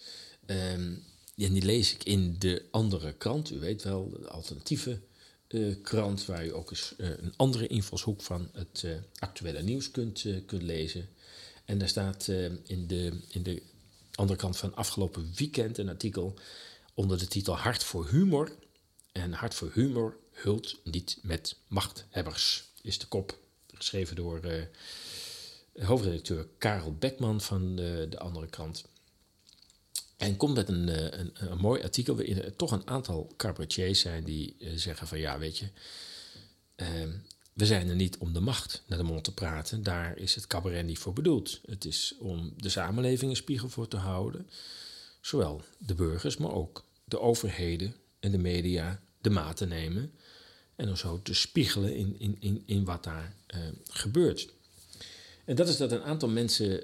[0.46, 1.04] En
[1.36, 3.52] die lees ik in de andere krant.
[3.52, 5.00] U weet wel, de alternatieve
[5.82, 10.26] krant, waar u ook eens uh, een andere invalshoek van het uh, actuele nieuws kunt,
[10.46, 11.10] kunt lezen.
[11.66, 12.28] En daar staat
[12.64, 13.62] in, de, in de
[14.14, 16.34] andere kant van afgelopen weekend een artikel
[16.94, 18.52] onder de titel Hart voor Humor.
[19.12, 23.38] En Hart voor Humor hult niet met machthebbers, is de kop.
[23.74, 24.68] Geschreven door
[25.82, 28.86] hoofdredacteur Karel Beckman van de, de andere krant.
[30.20, 34.00] En komt met een, eh, een, een, mooi artikel waarin er toch een aantal cabaretiers
[34.00, 35.66] zijn die uh, zeggen van ja, weet je,
[36.76, 36.88] uh,
[37.54, 39.84] we zijn er niet om de macht naar de mond te praten.
[39.84, 41.60] Daar is het cabaret niet voor bedoeld.
[41.66, 44.50] Het is om de samenleving een spiegel voor te houden.
[45.22, 50.12] Zowel de burgers, maar ook de overheden en de media de maat te nemen.
[50.76, 53.60] En om zo te spiegelen in, in, in, in wat daar uh,
[53.90, 54.54] gebeurt.
[55.46, 56.82] En dat is dat een aantal mensen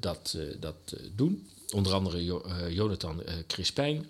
[0.00, 4.06] dat, dat doen onder andere uh, Jonathan uh, Crispijn.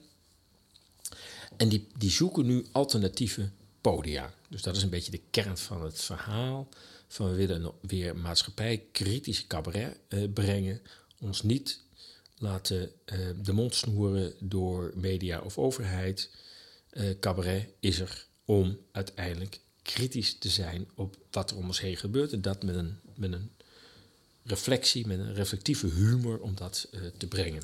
[1.56, 3.50] En die, die zoeken nu alternatieve
[3.80, 4.34] podia.
[4.48, 6.68] Dus dat is een beetje de kern van het verhaal.
[7.08, 10.80] Van we willen weer maatschappij kritische cabaret uh, brengen.
[11.20, 11.80] Ons niet
[12.38, 12.92] laten
[13.42, 16.30] de mond snoeren door media of overheid.
[17.20, 22.32] cabaret is er om uiteindelijk kritisch te zijn op wat er om ons heen gebeurt.
[22.32, 23.50] En dat met een, met een
[24.48, 27.62] reflectie, met een reflectieve humor om dat uh, te brengen.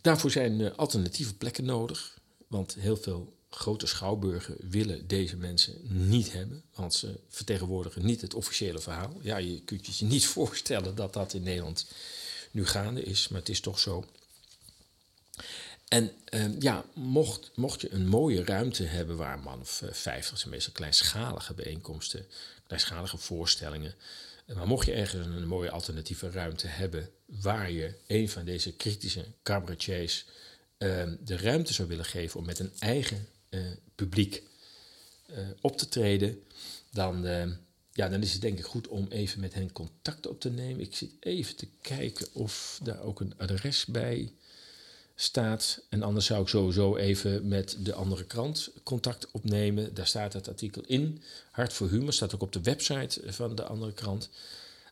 [0.00, 6.32] Daarvoor zijn uh, alternatieve plekken nodig, want heel veel grote schouwburgen willen deze mensen niet
[6.32, 9.18] hebben, want ze vertegenwoordigen niet het officiële verhaal.
[9.22, 11.86] Ja, je kunt je niet voorstellen dat dat in Nederland
[12.50, 14.04] nu gaande is, maar het is toch zo.
[15.88, 20.50] En uh, ja, mocht, mocht je een mooie ruimte hebben waar man of 50, zijn
[20.50, 22.26] meestal kleinschalige bijeenkomsten,
[22.66, 23.94] kleinschalige voorstellingen,
[24.46, 29.24] maar mocht je ergens een mooie alternatieve ruimte hebben waar je een van deze kritische
[29.42, 30.24] cabaretiers
[30.78, 33.60] uh, de ruimte zou willen geven om met een eigen uh,
[33.94, 34.42] publiek
[35.30, 36.42] uh, op te treden,
[36.90, 37.22] dan,
[37.92, 40.80] ja, dan is het denk ik goed om even met hen contact op te nemen.
[40.80, 44.32] Ik zit even te kijken of daar ook een adres bij
[45.14, 45.84] staat.
[45.88, 49.94] En anders zou ik sowieso even met de andere krant contact opnemen.
[49.94, 51.22] Daar staat het artikel in.
[51.50, 54.30] Hart voor Humor staat ook op de website van de andere krant.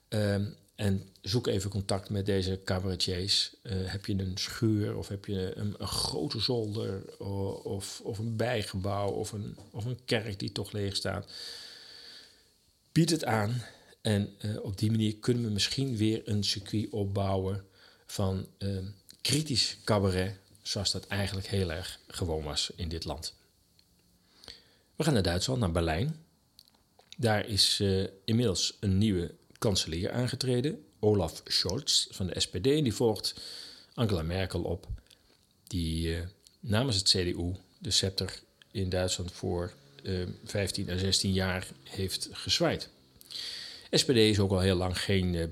[0.09, 3.55] Um, en zoek even contact met deze cabaretiers.
[3.62, 7.18] Uh, heb je een schuur of heb je een, een grote zolder
[7.64, 11.33] of, of een bijgebouw of een, of een kerk die toch leeg staat?
[12.93, 13.62] Bied het aan
[14.01, 17.64] en uh, op die manier kunnen we misschien weer een circuit opbouwen
[18.07, 18.79] van uh,
[19.21, 23.35] kritisch cabaret, zoals dat eigenlijk heel erg gewoon was in dit land.
[24.97, 26.25] We gaan naar Duitsland, naar Berlijn.
[27.16, 32.62] Daar is uh, inmiddels een nieuwe kanselier aangetreden, Olaf Scholz van de SPD.
[32.62, 33.35] Die volgt
[33.95, 34.87] Angela Merkel op,
[35.66, 36.21] die uh,
[36.61, 42.89] namens het CDU de scepter in Duitsland voor uh, 15 à 16 jaar heeft gezwaaid.
[43.91, 45.51] SPD is ook al heel lang geen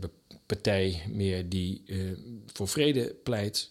[0.48, 1.82] partij meer die
[2.46, 3.70] voor vrede pleit.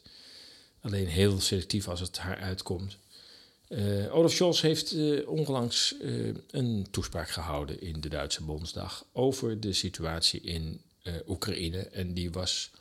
[0.81, 2.97] Alleen heel selectief als het haar uitkomt.
[4.11, 5.95] Olaf Scholz heeft onlangs
[6.51, 10.81] een toespraak gehouden in de Duitse Bondsdag over de situatie in
[11.27, 11.79] Oekraïne.
[11.79, 12.71] En die was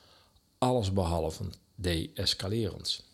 [0.59, 1.45] allesbehalve
[1.75, 3.05] de-escalerend.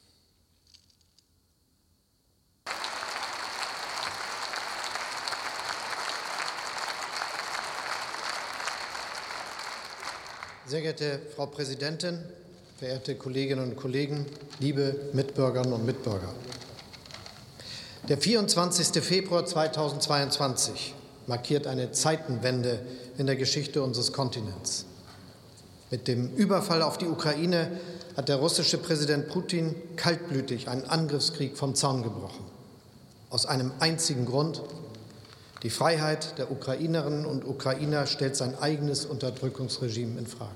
[10.64, 12.20] Sehr geehrte Frau Präsidentin,
[12.78, 14.26] verehrte Kolleginnen und Kollegen,
[14.60, 16.28] liebe Mitbürgerinnen und Mitbürger.
[18.08, 19.02] Der 24.
[19.02, 20.94] Februar 2022
[21.26, 22.78] markiert eine Zeitenwende
[23.18, 24.86] in der Geschichte unseres Kontinents.
[25.90, 27.80] Mit dem Überfall auf die Ukraine
[28.16, 32.44] hat der russische Präsident Putin kaltblütig einen Angriffskrieg vom Zaun gebrochen.
[33.30, 34.62] Aus einem einzigen Grund.
[35.62, 40.50] Die Freiheit der Ukrainerinnen und Ukrainer stellt sein eigenes Unterdrückungsregime in Frage.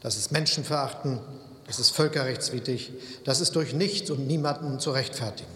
[0.00, 1.18] Das ist Menschenverachten,
[1.66, 2.92] das ist völkerrechtswidrig,
[3.24, 5.50] das ist durch nichts und niemanden zu rechtfertigen.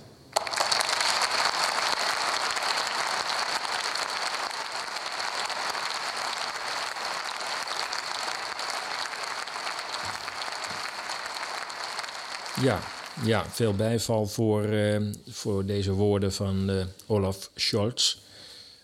[12.61, 12.81] Ja,
[13.25, 18.17] ja veel bijval voor, uh, voor deze woorden van uh, Olaf Scholz.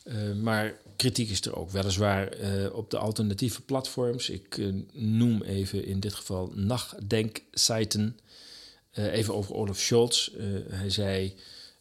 [0.04, 2.28] Uh, maar kritiek is er ook weliswaar
[2.72, 4.30] op de alternatieve platforms.
[4.30, 8.18] Ik noem even in dit geval Nachdenkseiten.
[8.92, 10.30] even over Olaf Scholz.
[10.68, 11.34] hij zei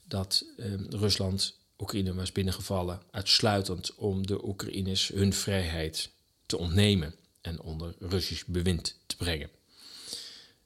[0.07, 0.45] dat
[0.89, 6.09] Rusland Oekraïne was binnengevallen uitsluitend om de Oekraïners hun vrijheid
[6.45, 9.49] te ontnemen en onder Russisch bewind te brengen.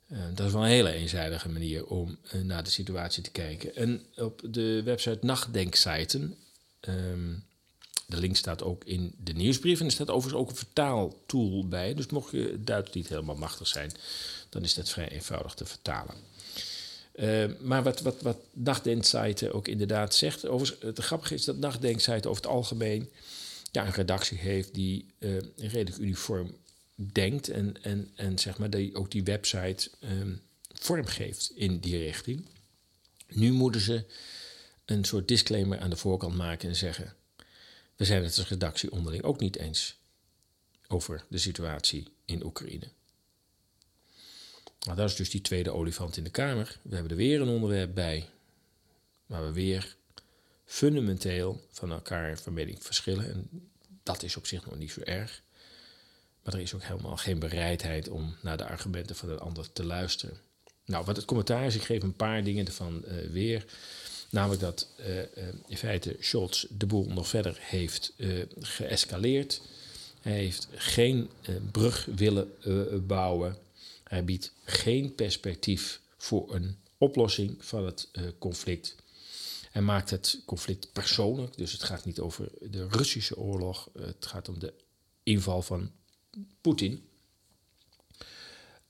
[0.07, 3.75] Uh, dat is wel een hele eenzijdige manier om uh, naar de situatie te kijken.
[3.75, 6.37] En op de website Nachtdenkseiten,
[6.81, 7.43] um,
[8.05, 9.79] de link staat ook in de nieuwsbrief.
[9.79, 11.93] En er staat overigens ook een vertaaltool bij.
[11.93, 13.91] Dus mocht je Duits niet helemaal machtig zijn,
[14.49, 16.15] dan is dat vrij eenvoudig te vertalen.
[17.15, 18.37] Uh, maar wat, wat, wat
[19.51, 20.47] ook inderdaad zegt.
[20.47, 23.09] Overigens, het grappige is dat Nachtdenkseiten over het algemeen
[23.71, 25.05] ja, een redactie heeft die
[25.55, 26.55] redelijk uniform
[26.97, 30.41] denkt en, en, en zeg maar die, ook die website um,
[30.73, 32.45] vormgeeft in die richting.
[33.27, 34.05] Nu moeten ze
[34.85, 37.15] een soort disclaimer aan de voorkant maken en zeggen:
[37.95, 39.97] We zijn het als redactie onderling ook niet eens
[40.87, 42.87] over de situatie in Oekraïne.
[44.79, 46.79] Nou, dat is dus die tweede olifant in de kamer.
[46.81, 48.29] We hebben er weer een onderwerp bij
[49.25, 49.95] waar we weer
[50.65, 53.29] fundamenteel van elkaar van mening verschillen.
[53.29, 53.69] En
[54.03, 55.43] dat is op zich nog niet zo erg.
[56.47, 59.85] Maar er is ook helemaal geen bereidheid om naar de argumenten van de ander te
[59.85, 60.37] luisteren.
[60.85, 63.65] Nou, wat het commentaar is, ik geef een paar dingen ervan uh, weer.
[64.29, 65.23] Namelijk dat uh, uh,
[65.67, 68.13] in feite Scholz de boel nog verder heeft
[68.59, 69.61] geëscaleerd.
[70.21, 71.29] Hij heeft geen
[71.71, 72.51] brug willen
[73.07, 73.57] bouwen.
[74.03, 78.95] Hij biedt geen perspectief voor een oplossing van het conflict.
[79.71, 83.89] Hij maakt het conflict persoonlijk, dus het gaat niet over de Russische oorlog.
[83.99, 84.73] Het gaat om de
[85.23, 85.91] inval van
[86.61, 87.03] Poetin.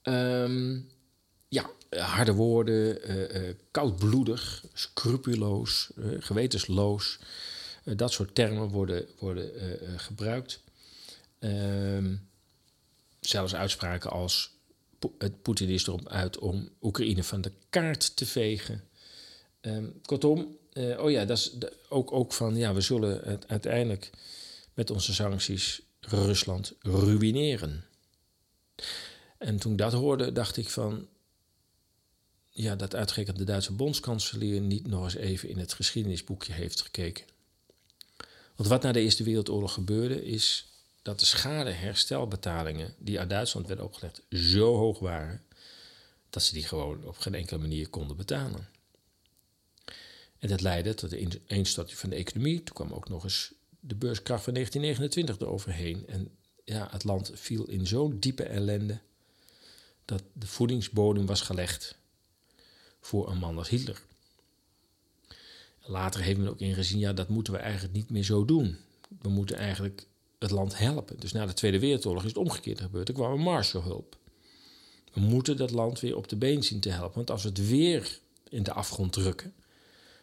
[0.03, 0.89] Um,
[1.47, 7.19] ja, harde woorden, uh, uh, koudbloedig, scrupuloos, uh, gewetensloos.
[7.95, 9.51] dat soort termen worden, worden
[9.99, 10.59] gebruikt.
[11.39, 12.29] Um,
[13.19, 14.55] zelfs uitspraken als
[15.41, 18.83] Poetin is erop uit om Oekraïne van de kaart te vegen.
[19.61, 20.57] Um, kortom,
[20.97, 21.53] oh ja, dat is
[21.89, 24.09] ook, ook van ja, we zullen het uiteindelijk
[24.73, 27.85] met onze sancties Rusland ruïneren.
[29.37, 31.07] En toen ik dat hoorde, dacht ik van.
[32.49, 37.25] Ja, dat uitgerekend de Duitse bondskanselier niet nog eens even in het geschiedenisboekje heeft gekeken.
[38.55, 40.67] Want wat na de Eerste Wereldoorlog gebeurde, is
[41.01, 45.41] dat de schadeherstelbetalingen die aan Duitsland werden opgelegd zo hoog waren
[46.29, 48.67] dat ze die gewoon op geen enkele manier konden betalen.
[50.39, 52.63] En dat leidde tot de ineenstorting van de economie.
[52.63, 56.07] Toen kwam ook nog eens de beurskracht van 1929 eroverheen.
[56.07, 56.29] En
[56.63, 58.99] ja, het land viel in zo'n diepe ellende
[60.05, 61.97] dat de voedingsbodem was gelegd
[62.99, 64.01] voor een man als Hitler.
[65.81, 68.77] Later heeft men ook ingezien, ja, dat moeten we eigenlijk niet meer zo doen.
[69.21, 70.07] We moeten eigenlijk
[70.39, 71.19] het land helpen.
[71.19, 73.07] Dus na de Tweede Wereldoorlog is het omgekeerd gebeurd.
[73.07, 74.17] Er kwam een Marshallhulp.
[75.13, 77.15] We moeten dat land weer op de been zien te helpen.
[77.15, 78.19] Want als we het weer
[78.49, 79.53] in de afgrond drukken,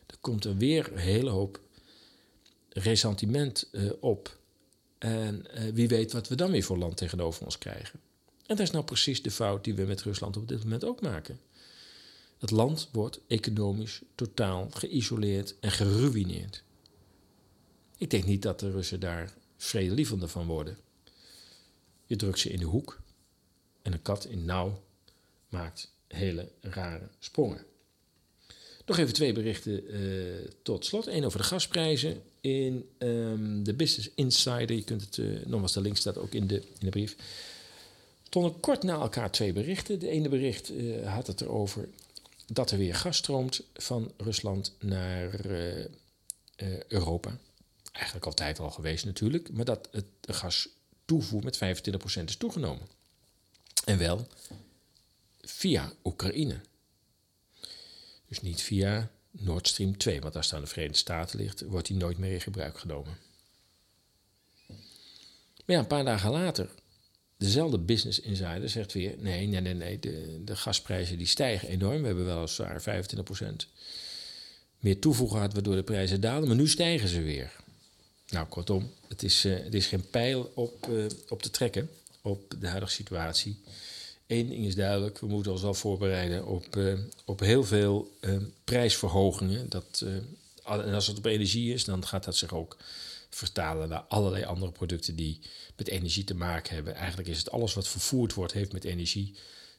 [0.07, 1.61] dan komt er weer een hele hoop
[2.75, 4.39] ressentiment uh, op.
[4.99, 8.01] En uh, wie weet wat we dan weer voor land tegenover ons krijgen.
[8.47, 11.01] En dat is nou precies de fout die we met Rusland op dit moment ook
[11.01, 11.41] maken.
[12.39, 16.62] Het land wordt economisch totaal geïsoleerd en geruineerd.
[17.97, 20.79] Ik denk niet dat de Russen daar vredelievender van worden.
[22.05, 23.01] Je drukt ze in de hoek.
[23.83, 24.83] En een kat in nauw
[25.49, 27.64] maakt hele rare sprongen.
[28.87, 31.07] Nog even twee berichten uh, tot slot.
[31.07, 32.22] Eén over de gasprijzen.
[32.41, 36.47] In um, de Business Insider, je kunt het, uh, nogmaals, de link staat ook in
[36.47, 37.16] de, in de brief.
[38.22, 39.99] Stonden kort na elkaar twee berichten.
[39.99, 41.89] De ene bericht uh, had het erover
[42.47, 45.41] dat er weer gas stroomt van Rusland naar
[46.89, 47.39] Europa.
[47.93, 50.68] Eigenlijk altijd al geweest natuurlijk, maar dat het gas
[51.05, 51.57] toevoer met
[52.20, 52.87] 25% is toegenomen.
[53.85, 54.26] En wel
[55.41, 56.61] via Oekraïne.
[58.35, 61.87] Dus niet via Nord Stream 2, want als het aan de Verenigde Staten ligt, wordt
[61.87, 63.16] die nooit meer in gebruik genomen.
[64.66, 66.68] Maar ja, een paar dagen later,
[67.37, 72.01] dezelfde Business Insider zegt weer: nee, nee, nee, nee, de, de gasprijzen die stijgen enorm.
[72.01, 73.68] We hebben weliswaar 25%
[74.78, 77.53] meer toevoeg gehad, waardoor de prijzen dalen, maar nu stijgen ze weer.
[78.28, 81.91] Nou, kortom, het is, het is geen pijl op, uh, op te trekken
[82.22, 83.57] op de huidige situatie.
[84.27, 88.11] Eén ding is duidelijk, we moeten ons al voorbereiden op, uh, op heel veel
[88.64, 89.68] prijsverhogingen.
[89.68, 90.05] Dat,
[90.64, 92.77] en als het op energie is, dan gaat dat zich ook
[93.31, 95.41] vertalen naar allerlei andere producten die
[95.77, 96.95] met energie te maken hebben.
[96.95, 99.35] Eigenlijk is het alles wat vervoerd wordt, heeft met energie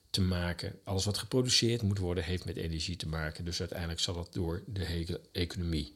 [0.09, 0.79] te maken.
[0.83, 3.45] Alles wat geproduceerd moet worden, heeft met energie te maken.
[3.45, 5.93] Dus uiteindelijk zal het door de hele economie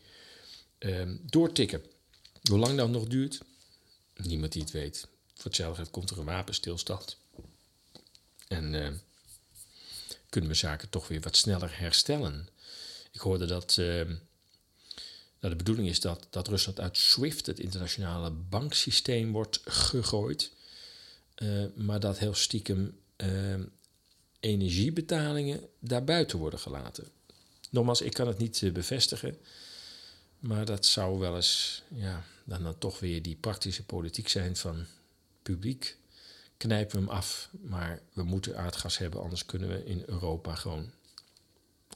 [0.80, 1.82] um, doortikken.
[2.50, 3.40] Hoe lang dat nog duurt,
[4.16, 5.08] niemand die het weet.
[5.34, 7.18] Voor hetzelfde komt er een wapenstilstand.
[8.50, 8.88] En uh,
[10.30, 12.48] kunnen we zaken toch weer wat sneller herstellen.
[13.12, 14.06] Ik hoorde dat, uh,
[15.40, 20.52] dat de bedoeling is dat, dat Rusland uit SWIFT, het internationale banksysteem, wordt gegooid.
[21.36, 22.98] Uh, maar dat heel stiekem
[24.40, 27.08] energiebetalingen daarbuiten worden gelaten.
[27.70, 29.38] Nogmaals, ik kan het niet bevestigen.
[30.40, 34.86] Maar dat zou wel eens, ja, dan, dan toch weer die praktische politiek zijn van
[35.42, 35.98] publiek.
[36.60, 40.92] Knijpen we hem af, maar we moeten aardgas hebben, anders kunnen we in Europa gewoon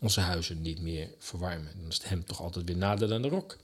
[0.01, 1.72] onze huizen niet meer verwarmen.
[1.80, 3.57] Dan is het hem toch altijd weer nader dan de rok.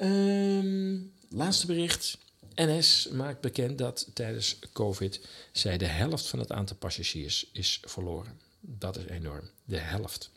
[0.00, 2.18] Um, laatste bericht.
[2.54, 5.20] NS maakt bekend dat tijdens COVID
[5.52, 8.40] zij de helft van het aantal passagiers is verloren.
[8.60, 9.50] Dat is enorm.
[9.64, 10.30] De helft.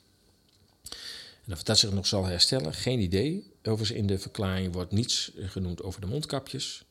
[1.45, 3.51] En of dat zich nog zal herstellen, geen idee.
[3.63, 6.84] Overigens in de verklaring wordt niets genoemd over de mondkapjes.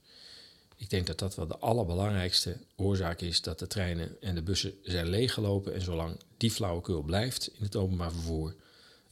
[0.80, 4.74] Ik denk dat dat wel de allerbelangrijkste oorzaak is dat de treinen en de bussen
[4.82, 5.74] zijn leeggelopen.
[5.74, 8.54] En zolang die flauwekul blijft in het openbaar vervoer,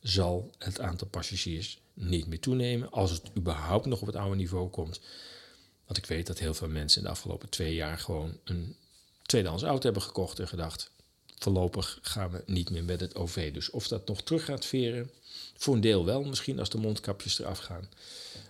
[0.00, 2.90] zal het aantal passagiers niet meer toenemen.
[2.90, 5.00] Als het überhaupt nog op het oude niveau komt.
[5.86, 8.76] Want ik weet dat heel veel mensen in de afgelopen twee jaar gewoon een
[9.22, 10.90] tweedehands auto hebben gekocht en gedacht:
[11.38, 13.52] voorlopig gaan we niet meer met het OV.
[13.52, 15.10] Dus of dat nog terug gaat veren,
[15.56, 17.88] voor een deel wel, misschien als de mondkapjes eraf gaan.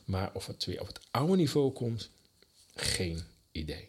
[0.05, 2.11] Maar of het weer op het oude niveau komt,
[2.81, 3.23] geen
[3.53, 3.89] idee.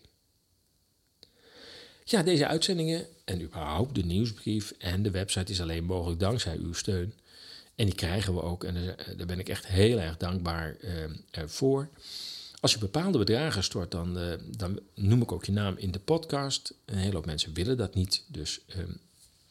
[2.03, 6.73] Ja, deze uitzendingen en überhaupt de nieuwsbrief en de website is alleen mogelijk dankzij uw
[6.73, 7.13] steun.
[7.75, 11.89] En die krijgen we ook en daar ben ik echt heel erg dankbaar uh, voor.
[12.59, 16.73] Als je bepaalde bedragen stort, dan, dan noem ik ook je naam in de podcast.
[16.85, 18.99] Een hele hoop mensen willen dat niet, dus um,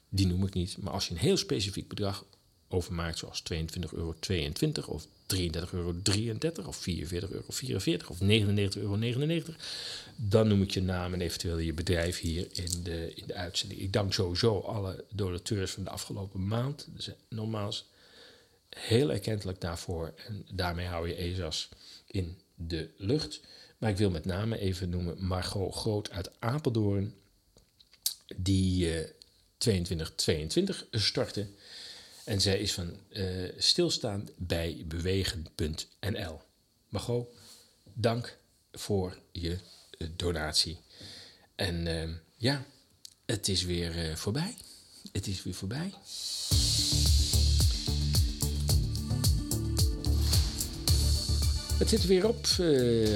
[0.08, 0.76] die noem ik niet.
[0.78, 2.24] Maar als je een heel specifiek bedrag
[2.68, 3.58] overmaakt, zoals 22,22
[3.90, 4.14] euro
[4.86, 5.94] of 33,33 euro
[6.66, 7.44] of 44,44 euro
[8.06, 8.98] of 99,99 euro,
[10.16, 13.80] dan noem ik je naam en eventueel je bedrijf hier in de, in de uitzending.
[13.80, 16.88] Ik dank sowieso alle donateurs van de afgelopen maand.
[16.94, 17.86] Dus nogmaals,
[18.68, 20.14] heel erkentelijk daarvoor.
[20.26, 21.68] En daarmee hou je ESAS
[22.06, 23.40] in de lucht.
[23.78, 27.14] Maar ik wil met name even noemen Margot Groot uit Apeldoorn,
[28.36, 29.04] die uh,
[29.58, 31.46] 2222 startte.
[32.28, 36.40] En zij is van uh, stilstaan bij bewegen.nl.
[36.88, 37.28] Margot,
[37.92, 38.38] dank
[38.72, 39.58] voor je
[39.98, 40.78] uh, donatie.
[41.54, 42.64] En uh, ja,
[43.26, 44.54] het is weer voorbij.
[45.12, 45.92] Het is weer voorbij.
[51.78, 52.46] Het zit weer op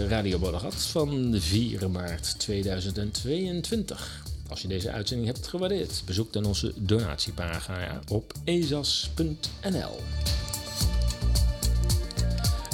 [0.08, 4.31] Radio Boddegat van 4 maart 2022.
[4.52, 10.00] Als je deze uitzending hebt gewaardeerd, bezoek dan onze donatiepagina op ezas.nl.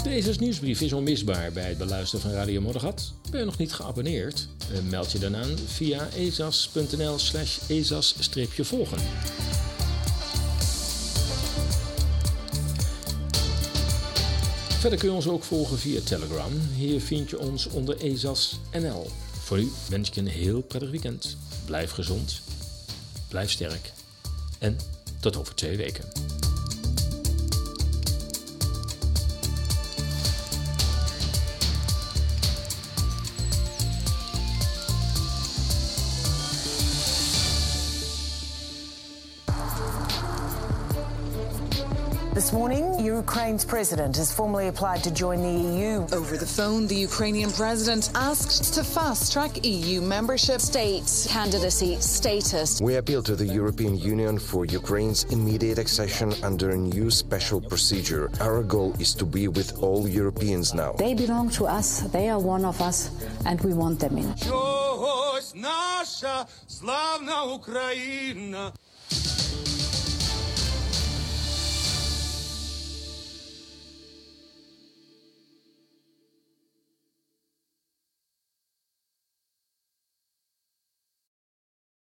[0.03, 3.13] De ESAS nieuwsbrief is onmisbaar bij het beluisteren van Radio Moddergat.
[3.31, 4.49] Ben je nog niet geabonneerd?
[4.73, 8.99] Eh, meld je dan aan via ezas.nl slash ezas-volgen.
[14.79, 16.53] Verder kun je ons ook volgen via Telegram.
[16.77, 19.07] Hier vind je ons onder ESAS.nl.
[19.49, 21.37] Voor u wens ik een heel prettig weekend.
[21.65, 22.41] Blijf gezond,
[23.29, 23.93] blijf sterk
[24.59, 24.77] en
[25.21, 26.05] tot over twee weken.
[42.38, 45.94] This morning, Ukraine's president has formally applied to join the EU.
[46.12, 50.60] Over the phone, the Ukrainian president asked to fast track EU membership.
[50.62, 52.82] State candidacy status.
[52.82, 58.30] We appeal to the European Union for Ukraine's immediate accession under a new special procedure.
[58.40, 60.94] Our goal is to be with all Europeans now.
[60.94, 63.12] They belong to us, they are one of us,
[63.46, 64.34] and we want them in.
[65.56, 68.72] наша славна Україна.